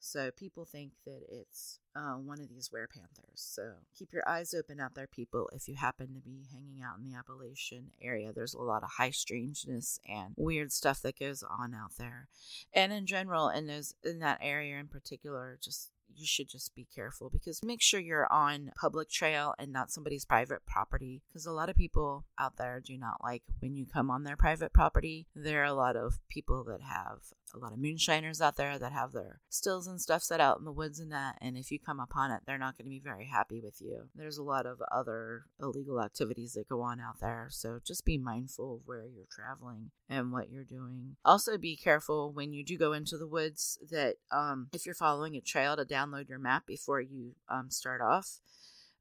So 0.00 0.30
people 0.30 0.64
think 0.64 0.92
that 1.04 1.20
it's 1.28 1.80
uh, 1.94 2.14
one 2.14 2.40
of 2.40 2.48
these 2.48 2.70
were 2.72 2.88
panthers. 2.88 3.34
So 3.34 3.72
keep 3.94 4.12
your 4.12 4.26
eyes 4.28 4.54
open 4.54 4.80
out 4.80 4.94
there, 4.94 5.06
people. 5.06 5.50
If 5.52 5.68
you 5.68 5.74
happen 5.74 6.14
to 6.14 6.20
be 6.20 6.46
hanging 6.50 6.82
out 6.82 6.98
in 6.98 7.04
the 7.04 7.16
Appalachian 7.16 7.90
area, 8.00 8.32
there's 8.32 8.54
a 8.54 8.62
lot 8.62 8.82
of 8.82 8.90
high 8.96 9.10
strangeness 9.10 9.98
and 10.08 10.34
weird 10.36 10.72
stuff 10.72 11.02
that 11.02 11.18
goes 11.18 11.42
on 11.42 11.74
out 11.74 11.96
there. 11.98 12.28
And 12.72 12.92
in 12.92 13.06
general, 13.06 13.48
in 13.48 13.66
those 13.66 13.94
in 14.04 14.20
that 14.20 14.38
area 14.40 14.78
in 14.78 14.88
particular, 14.88 15.58
just 15.60 15.90
you 16.14 16.26
should 16.26 16.48
just 16.48 16.74
be 16.74 16.86
careful 16.94 17.30
because 17.30 17.62
make 17.62 17.82
sure 17.82 18.00
you're 18.00 18.30
on 18.32 18.72
public 18.80 19.10
trail 19.10 19.54
and 19.58 19.72
not 19.72 19.90
somebody's 19.90 20.24
private 20.24 20.64
property 20.66 21.22
because 21.28 21.46
a 21.46 21.52
lot 21.52 21.68
of 21.68 21.76
people 21.76 22.24
out 22.38 22.56
there 22.56 22.80
do 22.84 22.96
not 22.98 23.22
like 23.22 23.42
when 23.60 23.76
you 23.76 23.86
come 23.86 24.10
on 24.10 24.24
their 24.24 24.36
private 24.36 24.72
property. 24.72 25.26
There 25.34 25.62
are 25.62 25.66
a 25.66 25.74
lot 25.74 25.96
of 25.96 26.18
people 26.28 26.64
that 26.64 26.80
have 26.82 27.18
a 27.54 27.58
lot 27.58 27.72
of 27.72 27.78
moonshiners 27.78 28.40
out 28.40 28.56
there 28.56 28.78
that 28.78 28.92
have 28.92 29.12
their 29.12 29.40
stills 29.48 29.86
and 29.86 30.00
stuff 30.00 30.22
set 30.22 30.40
out 30.40 30.58
in 30.58 30.64
the 30.64 30.72
woods 30.72 31.00
and 31.00 31.12
that 31.12 31.36
and 31.40 31.56
if 31.56 31.70
you 31.70 31.78
come 31.78 32.00
upon 32.00 32.30
it 32.30 32.40
they're 32.46 32.58
not 32.58 32.76
going 32.76 32.86
to 32.86 32.90
be 32.90 33.00
very 33.02 33.26
happy 33.26 33.60
with 33.60 33.80
you. 33.80 34.08
There's 34.14 34.38
a 34.38 34.42
lot 34.42 34.66
of 34.66 34.80
other 34.92 35.44
illegal 35.60 36.00
activities 36.00 36.52
that 36.54 36.68
go 36.68 36.82
on 36.82 37.00
out 37.00 37.20
there 37.20 37.48
so 37.50 37.80
just 37.84 38.04
be 38.04 38.18
mindful 38.18 38.74
of 38.76 38.80
where 38.86 39.04
you're 39.06 39.26
traveling 39.30 39.90
and 40.08 40.32
what 40.32 40.50
you're 40.50 40.64
doing. 40.64 41.16
Also 41.24 41.58
be 41.58 41.76
careful 41.76 42.32
when 42.32 42.52
you 42.52 42.64
do 42.64 42.78
go 42.78 42.92
into 42.92 43.16
the 43.16 43.26
woods 43.26 43.78
that 43.90 44.16
um, 44.30 44.68
if 44.72 44.86
you're 44.86 44.94
following 44.94 45.36
a 45.36 45.40
trail 45.40 45.76
to 45.76 45.84
download 45.84 46.28
your 46.28 46.38
map 46.38 46.66
before 46.66 47.00
you 47.00 47.34
um, 47.48 47.70
start 47.70 48.00
off. 48.00 48.40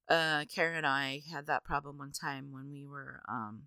Uh, 0.09 0.45
Kara 0.45 0.77
and 0.77 0.87
I 0.87 1.21
had 1.31 1.47
that 1.47 1.65
problem 1.65 1.97
one 1.97 2.13
time 2.13 2.51
when 2.51 2.71
we 2.71 2.85
were 2.85 3.21
um, 3.27 3.63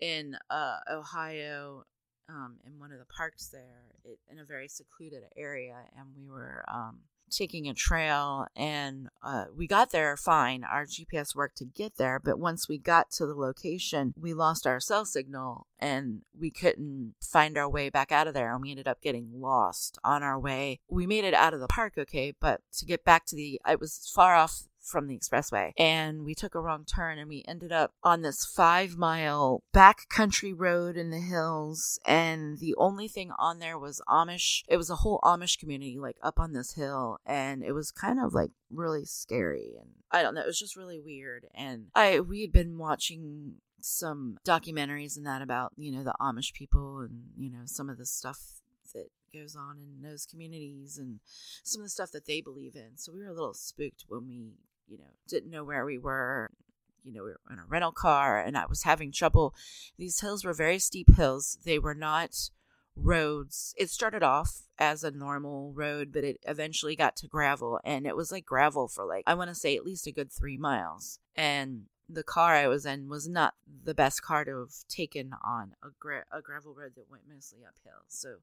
in 0.00 0.36
uh, 0.48 0.78
Ohio 0.90 1.84
um, 2.28 2.56
in 2.66 2.78
one 2.78 2.92
of 2.92 2.98
the 2.98 3.06
parks 3.06 3.48
there 3.48 3.84
it, 4.04 4.18
in 4.30 4.38
a 4.38 4.44
very 4.44 4.68
secluded 4.68 5.22
area, 5.36 5.76
and 5.96 6.06
we 6.16 6.28
were 6.28 6.64
um, 6.68 7.00
taking 7.30 7.68
a 7.68 7.74
trail, 7.74 8.46
and 8.56 9.08
uh, 9.22 9.44
we 9.56 9.66
got 9.66 9.90
there 9.90 10.16
fine. 10.16 10.64
Our 10.64 10.84
GPS 10.84 11.34
worked 11.34 11.58
to 11.58 11.64
get 11.64 11.96
there, 11.96 12.20
but 12.22 12.38
once 12.38 12.68
we 12.68 12.78
got 12.78 13.10
to 13.12 13.26
the 13.26 13.34
location, 13.34 14.14
we 14.18 14.34
lost 14.34 14.66
our 14.66 14.80
cell 14.80 15.04
signal, 15.04 15.66
and 15.78 16.22
we 16.38 16.50
couldn't 16.50 17.14
find 17.20 17.56
our 17.56 17.68
way 17.68 17.90
back 17.90 18.12
out 18.12 18.26
of 18.26 18.34
there, 18.34 18.52
and 18.52 18.62
we 18.62 18.70
ended 18.70 18.88
up 18.88 19.00
getting 19.00 19.28
lost 19.34 19.98
on 20.04 20.22
our 20.22 20.38
way. 20.38 20.80
We 20.88 21.06
made 21.06 21.24
it 21.24 21.34
out 21.34 21.54
of 21.54 21.60
the 21.60 21.68
park, 21.68 21.94
okay, 21.98 22.34
but 22.38 22.60
to 22.78 22.84
get 22.84 23.04
back 23.04 23.26
to 23.26 23.36
the, 23.36 23.60
it 23.68 23.80
was 23.80 24.10
far 24.14 24.34
off 24.34 24.64
from 24.88 25.06
the 25.06 25.18
expressway. 25.18 25.72
And 25.78 26.24
we 26.24 26.34
took 26.34 26.54
a 26.54 26.60
wrong 26.60 26.84
turn 26.84 27.18
and 27.18 27.28
we 27.28 27.44
ended 27.46 27.72
up 27.72 27.92
on 28.02 28.22
this 28.22 28.44
five 28.44 28.96
mile 28.96 29.62
back 29.72 30.08
country 30.08 30.52
road 30.52 30.96
in 30.96 31.10
the 31.10 31.20
hills. 31.20 31.98
And 32.06 32.58
the 32.58 32.74
only 32.76 33.08
thing 33.08 33.30
on 33.38 33.58
there 33.58 33.78
was 33.78 34.00
amish. 34.08 34.62
It 34.68 34.76
was 34.76 34.90
a 34.90 34.96
whole 34.96 35.20
amish 35.22 35.58
community 35.58 35.98
like 35.98 36.16
up 36.22 36.40
on 36.40 36.52
this 36.52 36.74
hill. 36.74 37.18
And 37.26 37.62
it 37.62 37.72
was 37.72 37.90
kind 37.90 38.18
of 38.20 38.34
like 38.34 38.50
really 38.70 39.04
scary. 39.04 39.74
And 39.78 39.90
i 40.10 40.22
don't 40.22 40.34
know 40.34 40.40
it 40.40 40.46
was 40.46 40.58
just 40.58 40.76
really 40.76 40.98
weird. 40.98 41.46
And 41.54 41.86
i 41.94 42.20
we 42.20 42.40
had 42.40 42.52
been 42.52 42.78
watching 42.78 43.56
some 43.80 44.38
documentaries 44.44 45.16
and 45.16 45.26
that 45.26 45.40
about 45.40 45.72
you 45.76 45.92
know 45.92 46.02
the 46.02 46.14
amish 46.20 46.52
people 46.52 46.98
and 46.98 47.22
you 47.36 47.48
know 47.48 47.60
some 47.64 47.88
of 47.88 47.96
the 47.96 48.04
stuff 48.04 48.60
that 48.92 49.06
goes 49.32 49.54
on 49.54 49.76
in 49.78 50.08
those 50.08 50.26
communities 50.26 50.98
and 50.98 51.20
some 51.62 51.80
of 51.80 51.86
the 51.86 51.90
stuff 51.90 52.10
that 52.12 52.26
they 52.26 52.40
believe 52.40 52.74
in. 52.74 52.96
So 52.96 53.12
we 53.12 53.20
were 53.20 53.28
a 53.28 53.34
little 53.34 53.54
spooked 53.54 54.04
when 54.08 54.26
we 54.26 54.52
you 54.88 54.98
know, 54.98 55.04
didn't 55.28 55.50
know 55.50 55.64
where 55.64 55.84
we 55.84 55.98
were. 55.98 56.50
You 57.04 57.12
know, 57.14 57.22
we 57.22 57.30
were 57.30 57.40
in 57.50 57.58
a 57.58 57.64
rental 57.66 57.92
car 57.92 58.38
and 58.38 58.56
I 58.58 58.66
was 58.66 58.82
having 58.82 59.12
trouble. 59.12 59.54
These 59.96 60.20
hills 60.20 60.44
were 60.44 60.52
very 60.52 60.78
steep 60.78 61.14
hills. 61.14 61.58
They 61.64 61.78
were 61.78 61.94
not 61.94 62.50
roads. 62.96 63.74
It 63.78 63.90
started 63.90 64.22
off 64.22 64.62
as 64.78 65.04
a 65.04 65.10
normal 65.10 65.72
road, 65.72 66.10
but 66.12 66.24
it 66.24 66.38
eventually 66.42 66.96
got 66.96 67.16
to 67.16 67.28
gravel 67.28 67.80
and 67.84 68.06
it 68.06 68.16
was 68.16 68.32
like 68.32 68.44
gravel 68.44 68.88
for 68.88 69.04
like, 69.04 69.24
I 69.26 69.34
want 69.34 69.48
to 69.48 69.54
say 69.54 69.76
at 69.76 69.84
least 69.84 70.06
a 70.06 70.12
good 70.12 70.32
three 70.32 70.56
miles. 70.58 71.18
And 71.34 71.84
the 72.08 72.22
car 72.22 72.54
I 72.54 72.68
was 72.68 72.84
in 72.84 73.08
was 73.08 73.28
not 73.28 73.54
the 73.84 73.94
best 73.94 74.22
car 74.22 74.44
to 74.44 74.58
have 74.60 74.72
taken 74.88 75.32
on 75.44 75.74
a, 75.82 75.88
gra- 75.98 76.24
a 76.32 76.42
gravel 76.42 76.74
road 76.74 76.92
that 76.96 77.10
went 77.10 77.24
mostly 77.32 77.60
uphill. 77.66 78.02
So 78.08 78.36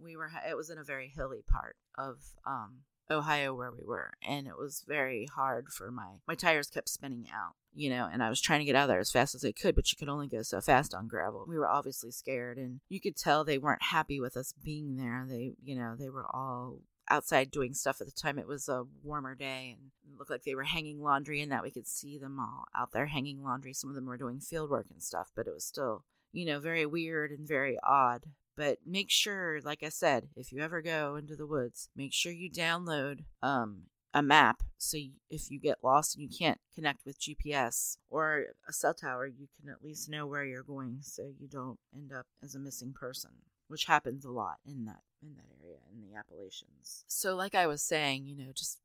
we 0.00 0.16
were, 0.16 0.30
it 0.48 0.56
was 0.56 0.70
in 0.70 0.78
a 0.78 0.84
very 0.84 1.12
hilly 1.14 1.42
part 1.50 1.76
of 1.96 2.18
um, 2.46 2.80
Ohio 3.10 3.54
where 3.54 3.70
we 3.70 3.84
were, 3.84 4.12
and 4.26 4.46
it 4.46 4.58
was 4.58 4.84
very 4.86 5.26
hard 5.34 5.68
for 5.68 5.90
my 5.90 6.16
my 6.26 6.34
tires 6.34 6.68
kept 6.68 6.88
spinning 6.88 7.26
out, 7.32 7.54
you 7.74 7.90
know, 7.90 8.08
and 8.12 8.22
I 8.22 8.28
was 8.28 8.40
trying 8.40 8.60
to 8.60 8.64
get 8.64 8.76
out 8.76 8.86
there 8.86 9.00
as 9.00 9.10
fast 9.10 9.34
as 9.34 9.44
I 9.44 9.52
could, 9.52 9.74
but 9.74 9.90
you 9.90 9.96
could 9.96 10.08
only 10.08 10.28
go 10.28 10.42
so 10.42 10.60
fast 10.60 10.94
on 10.94 11.08
gravel. 11.08 11.44
We 11.48 11.58
were 11.58 11.68
obviously 11.68 12.10
scared, 12.10 12.58
and 12.58 12.80
you 12.88 13.00
could 13.00 13.16
tell 13.16 13.44
they 13.44 13.58
weren't 13.58 13.82
happy 13.82 14.20
with 14.20 14.36
us 14.36 14.52
being 14.62 14.96
there. 14.96 15.26
They, 15.28 15.54
you 15.62 15.76
know, 15.76 15.94
they 15.96 16.10
were 16.10 16.26
all 16.34 16.80
outside 17.10 17.50
doing 17.50 17.74
stuff 17.74 18.00
at 18.00 18.06
the 18.06 18.12
time. 18.12 18.38
It 18.38 18.46
was 18.46 18.68
a 18.68 18.84
warmer 19.02 19.34
day 19.34 19.76
and 19.78 19.90
looked 20.18 20.30
like 20.30 20.44
they 20.44 20.54
were 20.54 20.64
hanging 20.64 21.02
laundry 21.02 21.40
and 21.40 21.50
that 21.52 21.62
we 21.62 21.70
could 21.70 21.86
see 21.86 22.18
them 22.18 22.38
all 22.38 22.64
out 22.76 22.92
there 22.92 23.06
hanging 23.06 23.42
laundry. 23.42 23.72
Some 23.72 23.90
of 23.90 23.96
them 23.96 24.06
were 24.06 24.16
doing 24.16 24.40
field 24.40 24.70
work 24.70 24.86
and 24.90 25.02
stuff, 25.02 25.30
but 25.34 25.46
it 25.46 25.54
was 25.54 25.64
still, 25.64 26.04
you 26.32 26.44
know, 26.44 26.60
very 26.60 26.86
weird 26.86 27.30
and 27.30 27.46
very 27.46 27.78
odd. 27.82 28.24
But 28.58 28.78
make 28.84 29.08
sure, 29.08 29.60
like 29.62 29.84
I 29.84 29.88
said, 29.88 30.30
if 30.34 30.50
you 30.50 30.60
ever 30.60 30.82
go 30.82 31.14
into 31.14 31.36
the 31.36 31.46
woods, 31.46 31.90
make 31.94 32.12
sure 32.12 32.32
you 32.32 32.50
download 32.50 33.20
um, 33.40 33.82
a 34.12 34.20
map 34.20 34.64
so 34.78 34.96
you, 34.96 35.12
if 35.30 35.48
you 35.48 35.60
get 35.60 35.78
lost 35.84 36.16
and 36.16 36.24
you 36.24 36.36
can't 36.36 36.58
connect 36.74 37.06
with 37.06 37.20
GPS 37.20 37.98
or 38.10 38.46
a 38.68 38.72
cell 38.72 38.94
tower, 38.94 39.28
you 39.28 39.46
can 39.60 39.70
at 39.70 39.84
least 39.84 40.10
know 40.10 40.26
where 40.26 40.44
you're 40.44 40.64
going 40.64 40.98
so 41.02 41.30
you 41.38 41.46
don't 41.46 41.78
end 41.94 42.12
up 42.12 42.26
as 42.42 42.56
a 42.56 42.58
missing 42.58 42.92
person, 42.92 43.30
which 43.68 43.84
happens 43.84 44.24
a 44.24 44.32
lot 44.32 44.56
in 44.66 44.86
that 44.86 45.02
in 45.22 45.36
that 45.36 45.46
area 45.62 45.78
in 45.92 46.00
the 46.00 46.18
Appalachians. 46.18 47.04
So 47.06 47.36
like 47.36 47.54
I 47.54 47.68
was 47.68 47.80
saying, 47.80 48.26
you 48.26 48.36
know, 48.36 48.50
just 48.52 48.80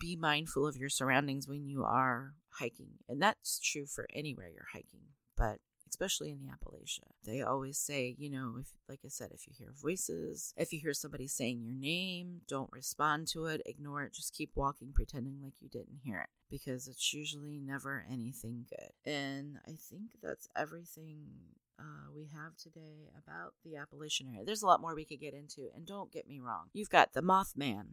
be 0.00 0.16
mindful 0.16 0.66
of 0.66 0.78
your 0.78 0.88
surroundings 0.88 1.46
when 1.46 1.66
you 1.66 1.84
are 1.84 2.32
hiking. 2.58 2.92
And 3.10 3.20
that's 3.20 3.60
true 3.60 3.84
for 3.84 4.06
anywhere 4.14 4.48
you're 4.48 4.68
hiking. 4.72 5.08
But 5.36 5.58
especially 5.88 6.30
in 6.30 6.40
the 6.40 6.48
Appalachia. 6.52 7.10
They 7.24 7.42
always 7.42 7.78
say, 7.78 8.14
you 8.18 8.30
know, 8.30 8.56
if 8.60 8.68
like 8.88 9.00
I 9.04 9.08
said, 9.08 9.30
if 9.32 9.46
you 9.46 9.54
hear 9.56 9.72
voices, 9.80 10.54
if 10.56 10.72
you 10.72 10.80
hear 10.80 10.94
somebody 10.94 11.26
saying 11.26 11.62
your 11.62 11.74
name, 11.74 12.42
don't 12.48 12.72
respond 12.72 13.28
to 13.28 13.46
it, 13.46 13.62
ignore 13.66 14.02
it, 14.04 14.14
just 14.14 14.34
keep 14.34 14.50
walking 14.54 14.92
pretending 14.92 15.40
like 15.42 15.54
you 15.60 15.68
didn't 15.68 16.00
hear 16.04 16.20
it 16.20 16.28
because 16.50 16.88
it's 16.88 17.12
usually 17.12 17.60
never 17.60 18.04
anything 18.10 18.66
good. 18.68 19.10
And 19.10 19.58
I 19.66 19.72
think 19.72 20.12
that's 20.22 20.48
everything 20.56 21.26
uh, 21.78 22.10
we 22.14 22.28
have 22.34 22.56
today 22.56 23.10
about 23.22 23.54
the 23.64 23.76
Appalachian 23.76 24.28
area. 24.28 24.44
There's 24.44 24.62
a 24.62 24.66
lot 24.66 24.80
more 24.80 24.94
we 24.94 25.04
could 25.04 25.20
get 25.20 25.34
into, 25.34 25.68
and 25.74 25.86
don't 25.86 26.12
get 26.12 26.26
me 26.26 26.40
wrong. 26.40 26.66
You've 26.72 26.90
got 26.90 27.12
the 27.12 27.22
Mothman 27.22 27.86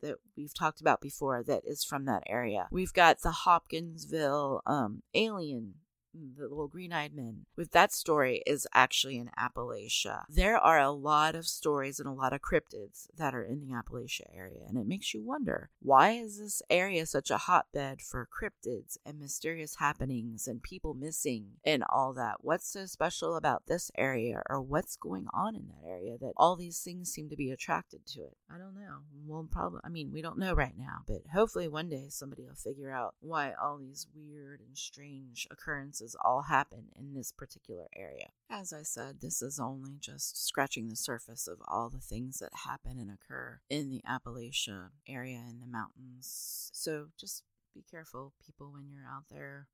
that 0.00 0.16
we've 0.36 0.54
talked 0.54 0.80
about 0.80 1.00
before 1.00 1.42
that 1.44 1.62
is 1.64 1.84
from 1.84 2.04
that 2.04 2.22
area. 2.26 2.68
We've 2.70 2.92
got 2.92 3.22
the 3.22 3.30
Hopkinsville 3.30 4.62
um, 4.66 5.02
alien 5.14 5.74
the 6.14 6.48
little 6.48 6.68
green-eyed 6.68 7.14
men 7.14 7.46
with 7.56 7.72
that 7.72 7.92
story 7.92 8.42
is 8.46 8.66
actually 8.74 9.16
in 9.16 9.30
appalachia. 9.38 10.24
There 10.28 10.58
are 10.58 10.78
a 10.78 10.90
lot 10.90 11.34
of 11.34 11.46
stories 11.46 11.98
and 11.98 12.08
a 12.08 12.12
lot 12.12 12.32
of 12.32 12.40
cryptids 12.42 13.06
that 13.16 13.34
are 13.34 13.44
in 13.44 13.60
the 13.60 13.74
appalachia 13.74 14.26
area 14.34 14.64
and 14.68 14.76
it 14.76 14.86
makes 14.86 15.14
you 15.14 15.22
wonder 15.22 15.70
why 15.80 16.12
is 16.12 16.38
this 16.38 16.62
area 16.70 17.06
such 17.06 17.30
a 17.30 17.38
hotbed 17.38 18.00
for 18.00 18.28
cryptids 18.28 18.98
and 19.06 19.18
mysterious 19.18 19.76
happenings 19.76 20.46
and 20.46 20.62
people 20.62 20.94
missing 20.94 21.52
and 21.64 21.84
all 21.88 22.12
that? 22.14 22.36
What's 22.40 22.68
so 22.68 22.86
special 22.86 23.36
about 23.36 23.66
this 23.66 23.90
area 23.96 24.42
or 24.48 24.60
what's 24.60 24.96
going 24.96 25.26
on 25.32 25.54
in 25.56 25.68
that 25.68 25.88
area 25.88 26.18
that 26.18 26.32
all 26.36 26.56
these 26.56 26.80
things 26.80 27.10
seem 27.10 27.28
to 27.30 27.36
be 27.36 27.50
attracted 27.50 28.06
to 28.06 28.20
it? 28.20 28.36
I 28.52 28.58
don't 28.58 28.74
know. 28.74 28.98
Well 29.26 29.48
probably 29.50 29.80
i 29.84 29.88
mean 29.88 30.10
we 30.12 30.22
don't 30.22 30.38
know 30.38 30.54
right 30.54 30.76
now 30.76 31.02
but 31.06 31.22
hopefully 31.32 31.68
one 31.68 31.88
day 31.88 32.06
somebody 32.08 32.44
will 32.44 32.54
figure 32.54 32.90
out 32.90 33.14
why 33.20 33.52
all 33.60 33.78
these 33.78 34.06
weird 34.14 34.60
and 34.60 34.76
strange 34.76 35.46
occurrences 35.50 36.01
all 36.24 36.42
happen 36.42 36.86
in 36.98 37.14
this 37.14 37.32
particular 37.32 37.86
area. 37.96 38.30
As 38.50 38.72
I 38.72 38.82
said, 38.82 39.20
this 39.20 39.42
is 39.42 39.58
only 39.58 39.96
just 39.98 40.46
scratching 40.46 40.88
the 40.88 40.96
surface 40.96 41.46
of 41.46 41.58
all 41.66 41.88
the 41.88 42.00
things 42.00 42.38
that 42.38 42.50
happen 42.66 42.98
and 42.98 43.10
occur 43.10 43.60
in 43.70 43.90
the 43.90 44.02
Appalachia 44.08 44.90
area 45.08 45.42
in 45.48 45.60
the 45.60 45.66
mountains. 45.66 46.70
So 46.72 47.08
just 47.18 47.42
be 47.74 47.84
careful, 47.90 48.32
people, 48.44 48.72
when 48.72 48.88
you're 48.90 49.08
out 49.08 49.24
there 49.30 49.68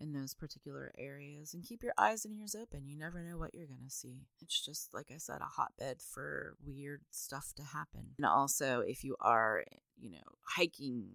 in 0.00 0.12
those 0.12 0.34
particular 0.34 0.92
areas 0.98 1.54
and 1.54 1.64
keep 1.64 1.82
your 1.82 1.92
eyes 1.96 2.24
and 2.24 2.34
ears 2.34 2.54
open. 2.54 2.88
You 2.88 2.98
never 2.98 3.22
know 3.22 3.38
what 3.38 3.54
you're 3.54 3.66
going 3.66 3.84
to 3.84 3.90
see. 3.90 4.26
It's 4.40 4.64
just, 4.64 4.92
like 4.92 5.10
I 5.14 5.18
said, 5.18 5.40
a 5.40 5.44
hotbed 5.44 5.98
for 6.02 6.56
weird 6.64 7.02
stuff 7.10 7.52
to 7.56 7.62
happen. 7.62 8.14
And 8.18 8.26
also, 8.26 8.80
if 8.80 9.04
you 9.04 9.16
are, 9.20 9.64
you 9.96 10.10
know, 10.10 10.18
hiking 10.42 11.10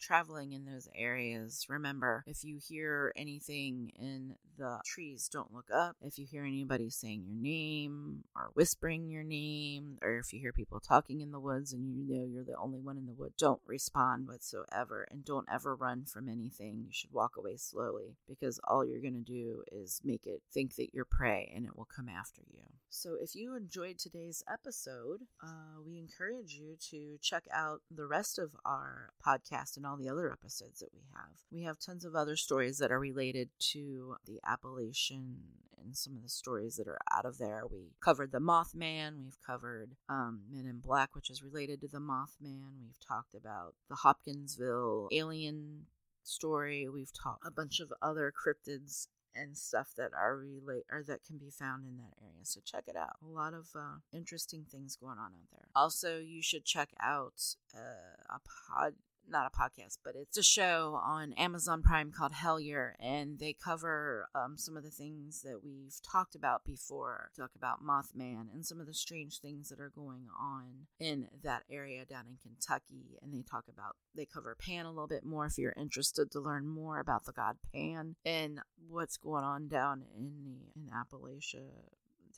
traveling 0.00 0.52
in 0.52 0.64
those 0.64 0.88
areas, 0.94 1.66
remember 1.68 2.24
if 2.26 2.44
you 2.44 2.58
hear 2.58 3.12
anything 3.16 3.92
in 3.98 4.34
the 4.56 4.80
trees, 4.84 5.28
don't 5.28 5.52
look 5.52 5.68
up. 5.72 5.96
If 6.00 6.18
you 6.18 6.26
hear 6.26 6.44
anybody 6.44 6.90
saying 6.90 7.24
your 7.26 7.36
name 7.36 8.24
or 8.34 8.50
whispering 8.54 9.08
your 9.08 9.22
name, 9.22 9.98
or 10.02 10.18
if 10.18 10.32
you 10.32 10.40
hear 10.40 10.52
people 10.52 10.80
talking 10.80 11.20
in 11.20 11.30
the 11.30 11.40
woods 11.40 11.72
and 11.72 11.94
you 11.94 12.04
know 12.04 12.24
you're 12.24 12.44
the 12.44 12.56
only 12.56 12.80
one 12.80 12.98
in 12.98 13.06
the 13.06 13.12
wood, 13.12 13.32
don't 13.38 13.60
respond 13.66 14.26
whatsoever 14.26 15.06
and 15.10 15.24
don't 15.24 15.48
ever 15.52 15.74
run 15.74 16.04
from 16.04 16.28
anything. 16.28 16.82
You 16.84 16.92
should 16.92 17.12
walk 17.12 17.36
away 17.36 17.56
slowly 17.56 18.16
because 18.28 18.60
all 18.64 18.84
you're 18.84 19.00
going 19.00 19.14
to 19.14 19.20
do 19.20 19.62
is 19.70 20.00
make 20.04 20.26
it 20.26 20.42
think 20.52 20.76
that 20.76 20.92
you're 20.92 21.04
prey 21.04 21.52
and 21.54 21.64
it 21.64 21.76
will 21.76 21.88
come 21.94 22.08
after 22.08 22.42
you. 22.50 22.62
So 22.90 23.16
if 23.20 23.34
you 23.34 23.54
enjoyed 23.54 23.98
today's 23.98 24.42
episode, 24.50 25.20
uh, 25.42 25.80
we 25.86 25.98
encourage 25.98 26.54
you 26.54 26.76
to 26.90 27.18
check 27.20 27.44
out 27.52 27.82
the 27.90 28.06
rest 28.06 28.38
of 28.38 28.56
our 28.64 29.10
podcast 29.24 29.76
and 29.76 29.84
all 29.84 29.96
the 29.96 30.08
other 30.08 30.32
episodes 30.32 30.80
that 30.80 30.94
we 30.94 31.02
have. 31.14 31.30
We 31.50 31.64
have 31.64 31.78
tons 31.78 32.04
of 32.04 32.14
other 32.14 32.34
stories 32.36 32.78
that 32.78 32.90
are 32.90 32.98
related 32.98 33.50
to 33.72 34.16
the 34.26 34.40
Appalachian 34.46 35.36
and 35.84 35.96
some 35.96 36.16
of 36.16 36.22
the 36.22 36.28
stories 36.28 36.76
that 36.76 36.88
are 36.88 36.98
out 37.12 37.24
of 37.24 37.38
there. 37.38 37.62
We 37.70 37.92
covered 38.00 38.32
the 38.32 38.40
Mothman. 38.40 39.22
We've 39.22 39.40
covered 39.46 39.92
um, 40.08 40.42
Men 40.50 40.66
in 40.66 40.80
Black, 40.80 41.14
which 41.14 41.30
is 41.30 41.42
related 41.42 41.80
to 41.82 41.88
the 41.88 42.00
Mothman. 42.00 42.80
We've 42.80 42.98
talked 43.06 43.34
about 43.34 43.74
the 43.88 43.96
Hopkinsville 43.96 45.08
alien 45.12 45.86
story. 46.24 46.88
We've 46.88 47.12
talked 47.12 47.46
a 47.46 47.50
bunch 47.50 47.80
of 47.80 47.92
other 48.02 48.32
cryptids 48.32 49.08
and 49.40 49.56
stuff 49.56 49.92
that 49.96 50.10
are 50.14 50.36
relate 50.36 50.84
or 50.90 51.02
that 51.04 51.24
can 51.24 51.38
be 51.38 51.50
found 51.50 51.84
in 51.86 51.96
that 51.96 52.14
area. 52.20 52.44
So 52.44 52.60
check 52.64 52.84
it 52.88 52.96
out. 52.96 53.16
A 53.24 53.28
lot 53.28 53.54
of 53.54 53.68
uh, 53.74 53.98
interesting 54.12 54.64
things 54.70 54.96
going 54.96 55.18
on 55.18 55.32
out 55.32 55.50
there. 55.52 55.68
Also, 55.74 56.18
you 56.18 56.42
should 56.42 56.64
check 56.64 56.90
out 57.00 57.54
uh, 57.74 58.34
a 58.34 58.40
pod 58.40 58.94
not 59.30 59.50
a 59.52 59.56
podcast, 59.56 59.98
but 60.04 60.14
it's 60.14 60.36
a 60.36 60.42
show 60.42 61.00
on 61.04 61.32
Amazon 61.34 61.82
Prime 61.82 62.12
called 62.12 62.32
Hellier, 62.32 62.92
and 62.98 63.38
they 63.38 63.52
cover 63.52 64.28
um, 64.34 64.56
some 64.56 64.76
of 64.76 64.82
the 64.82 64.90
things 64.90 65.42
that 65.42 65.60
we've 65.62 65.94
talked 66.02 66.34
about 66.34 66.64
before. 66.64 67.30
Talk 67.36 67.50
about 67.56 67.84
Mothman 67.84 68.52
and 68.52 68.64
some 68.64 68.80
of 68.80 68.86
the 68.86 68.94
strange 68.94 69.40
things 69.40 69.68
that 69.68 69.80
are 69.80 69.92
going 69.94 70.28
on 70.38 70.86
in 70.98 71.28
that 71.42 71.62
area 71.70 72.04
down 72.04 72.24
in 72.28 72.38
Kentucky, 72.42 73.18
and 73.22 73.32
they 73.32 73.42
talk 73.42 73.64
about 73.68 73.96
they 74.14 74.26
cover 74.26 74.56
Pan 74.58 74.86
a 74.86 74.90
little 74.90 75.06
bit 75.06 75.24
more 75.24 75.46
if 75.46 75.58
you're 75.58 75.74
interested 75.76 76.30
to 76.30 76.40
learn 76.40 76.66
more 76.66 76.98
about 76.98 77.24
the 77.24 77.32
god 77.32 77.56
Pan 77.72 78.16
and 78.24 78.60
what's 78.88 79.16
going 79.16 79.44
on 79.44 79.68
down 79.68 80.02
in 80.16 80.44
the 80.44 80.80
in 80.80 80.90
Appalachia 80.90 81.70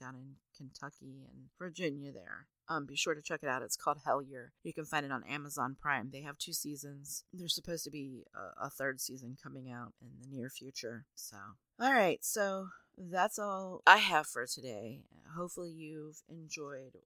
down 0.00 0.14
in 0.14 0.34
Kentucky 0.56 1.26
and 1.30 1.44
Virginia 1.58 2.10
there. 2.10 2.46
Um, 2.70 2.86
be 2.86 2.94
sure 2.94 3.16
to 3.16 3.20
check 3.20 3.40
it 3.42 3.48
out. 3.48 3.62
It's 3.62 3.76
called 3.76 3.98
Hellier. 4.06 4.50
You 4.62 4.72
can 4.72 4.84
find 4.84 5.04
it 5.04 5.10
on 5.10 5.24
Amazon 5.28 5.76
Prime. 5.78 6.10
They 6.12 6.22
have 6.22 6.38
two 6.38 6.52
seasons. 6.52 7.24
There's 7.32 7.54
supposed 7.54 7.82
to 7.84 7.90
be 7.90 8.22
a, 8.32 8.66
a 8.66 8.70
third 8.70 9.00
season 9.00 9.36
coming 9.42 9.72
out 9.72 9.92
in 10.00 10.10
the 10.22 10.36
near 10.36 10.48
future. 10.48 11.04
So, 11.16 11.36
all 11.80 11.92
right. 11.92 12.24
So 12.24 12.68
that's 12.96 13.40
all 13.40 13.82
I 13.88 13.96
have 13.96 14.28
for 14.28 14.46
today. 14.46 15.00
Hopefully, 15.36 15.70
you've 15.70 16.22
enjoyed 16.28 16.98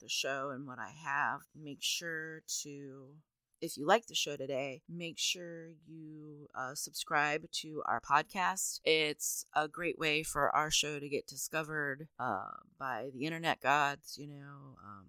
the 0.00 0.08
show 0.08 0.50
and 0.50 0.66
what 0.66 0.80
I 0.80 0.90
have. 1.04 1.42
Make 1.54 1.80
sure 1.80 2.42
to 2.62 3.06
if 3.64 3.76
you 3.76 3.86
like 3.86 4.06
the 4.06 4.14
show 4.14 4.36
today, 4.36 4.82
make 4.88 5.18
sure 5.18 5.70
you 5.86 6.48
uh, 6.54 6.74
subscribe 6.74 7.50
to 7.50 7.82
our 7.86 8.00
podcast. 8.00 8.80
It's 8.84 9.46
a 9.54 9.68
great 9.68 9.98
way 9.98 10.22
for 10.22 10.54
our 10.54 10.70
show 10.70 11.00
to 11.00 11.08
get 11.08 11.26
discovered 11.26 12.08
uh, 12.20 12.50
by 12.78 13.08
the 13.14 13.24
internet 13.24 13.60
gods, 13.60 14.18
you 14.20 14.28
know. 14.28 14.76
Um, 14.84 15.06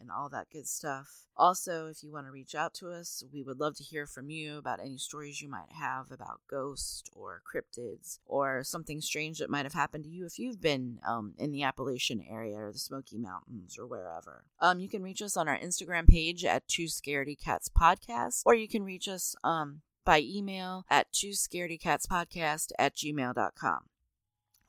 and 0.00 0.10
all 0.10 0.28
that 0.28 0.50
good 0.50 0.66
stuff. 0.66 1.26
Also, 1.36 1.86
if 1.86 2.02
you 2.02 2.10
want 2.12 2.26
to 2.26 2.32
reach 2.32 2.54
out 2.54 2.74
to 2.74 2.90
us, 2.90 3.22
we 3.32 3.42
would 3.42 3.60
love 3.60 3.76
to 3.76 3.84
hear 3.84 4.06
from 4.06 4.28
you 4.28 4.58
about 4.58 4.80
any 4.80 4.98
stories 4.98 5.40
you 5.40 5.48
might 5.48 5.72
have 5.72 6.10
about 6.10 6.40
ghosts 6.50 7.04
or 7.12 7.42
cryptids 7.46 8.18
or 8.26 8.64
something 8.64 9.00
strange 9.00 9.38
that 9.38 9.50
might 9.50 9.64
have 9.64 9.74
happened 9.74 10.04
to 10.04 10.10
you 10.10 10.26
if 10.26 10.38
you've 10.38 10.60
been 10.60 10.98
um, 11.06 11.34
in 11.38 11.52
the 11.52 11.62
Appalachian 11.62 12.22
area 12.28 12.56
or 12.56 12.72
the 12.72 12.78
Smoky 12.78 13.18
Mountains 13.18 13.78
or 13.78 13.86
wherever. 13.86 14.44
Um, 14.60 14.80
you 14.80 14.88
can 14.88 15.02
reach 15.02 15.22
us 15.22 15.36
on 15.36 15.48
our 15.48 15.58
Instagram 15.58 16.08
page 16.08 16.44
at 16.44 16.66
Two 16.66 16.84
Scaredy 16.84 17.38
Cats 17.38 17.68
Podcast, 17.68 18.42
or 18.44 18.54
you 18.54 18.66
can 18.66 18.82
reach 18.82 19.06
us 19.06 19.36
um, 19.44 19.82
by 20.08 20.20
email 20.20 20.86
at 20.88 21.12
two 21.12 21.32
scaredy 21.32 21.78
cats 21.78 22.06
podcast 22.06 22.72
at 22.78 22.96
gmail.com 22.96 23.80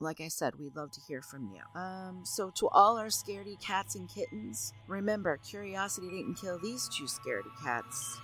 like 0.01 0.21
I 0.21 0.29
said, 0.29 0.55
we'd 0.57 0.75
love 0.75 0.91
to 0.91 1.01
hear 1.07 1.21
from 1.21 1.49
you. 1.53 1.79
Um, 1.79 2.21
so 2.23 2.51
to 2.55 2.67
all 2.69 2.97
our 2.97 3.07
scaredy 3.07 3.59
cats 3.61 3.95
and 3.95 4.09
kittens, 4.09 4.73
remember, 4.87 5.37
curiosity 5.37 6.07
didn't 6.07 6.35
kill 6.35 6.57
these 6.59 6.89
two 6.89 7.03
scaredy 7.03 7.51
cats. 7.61 8.19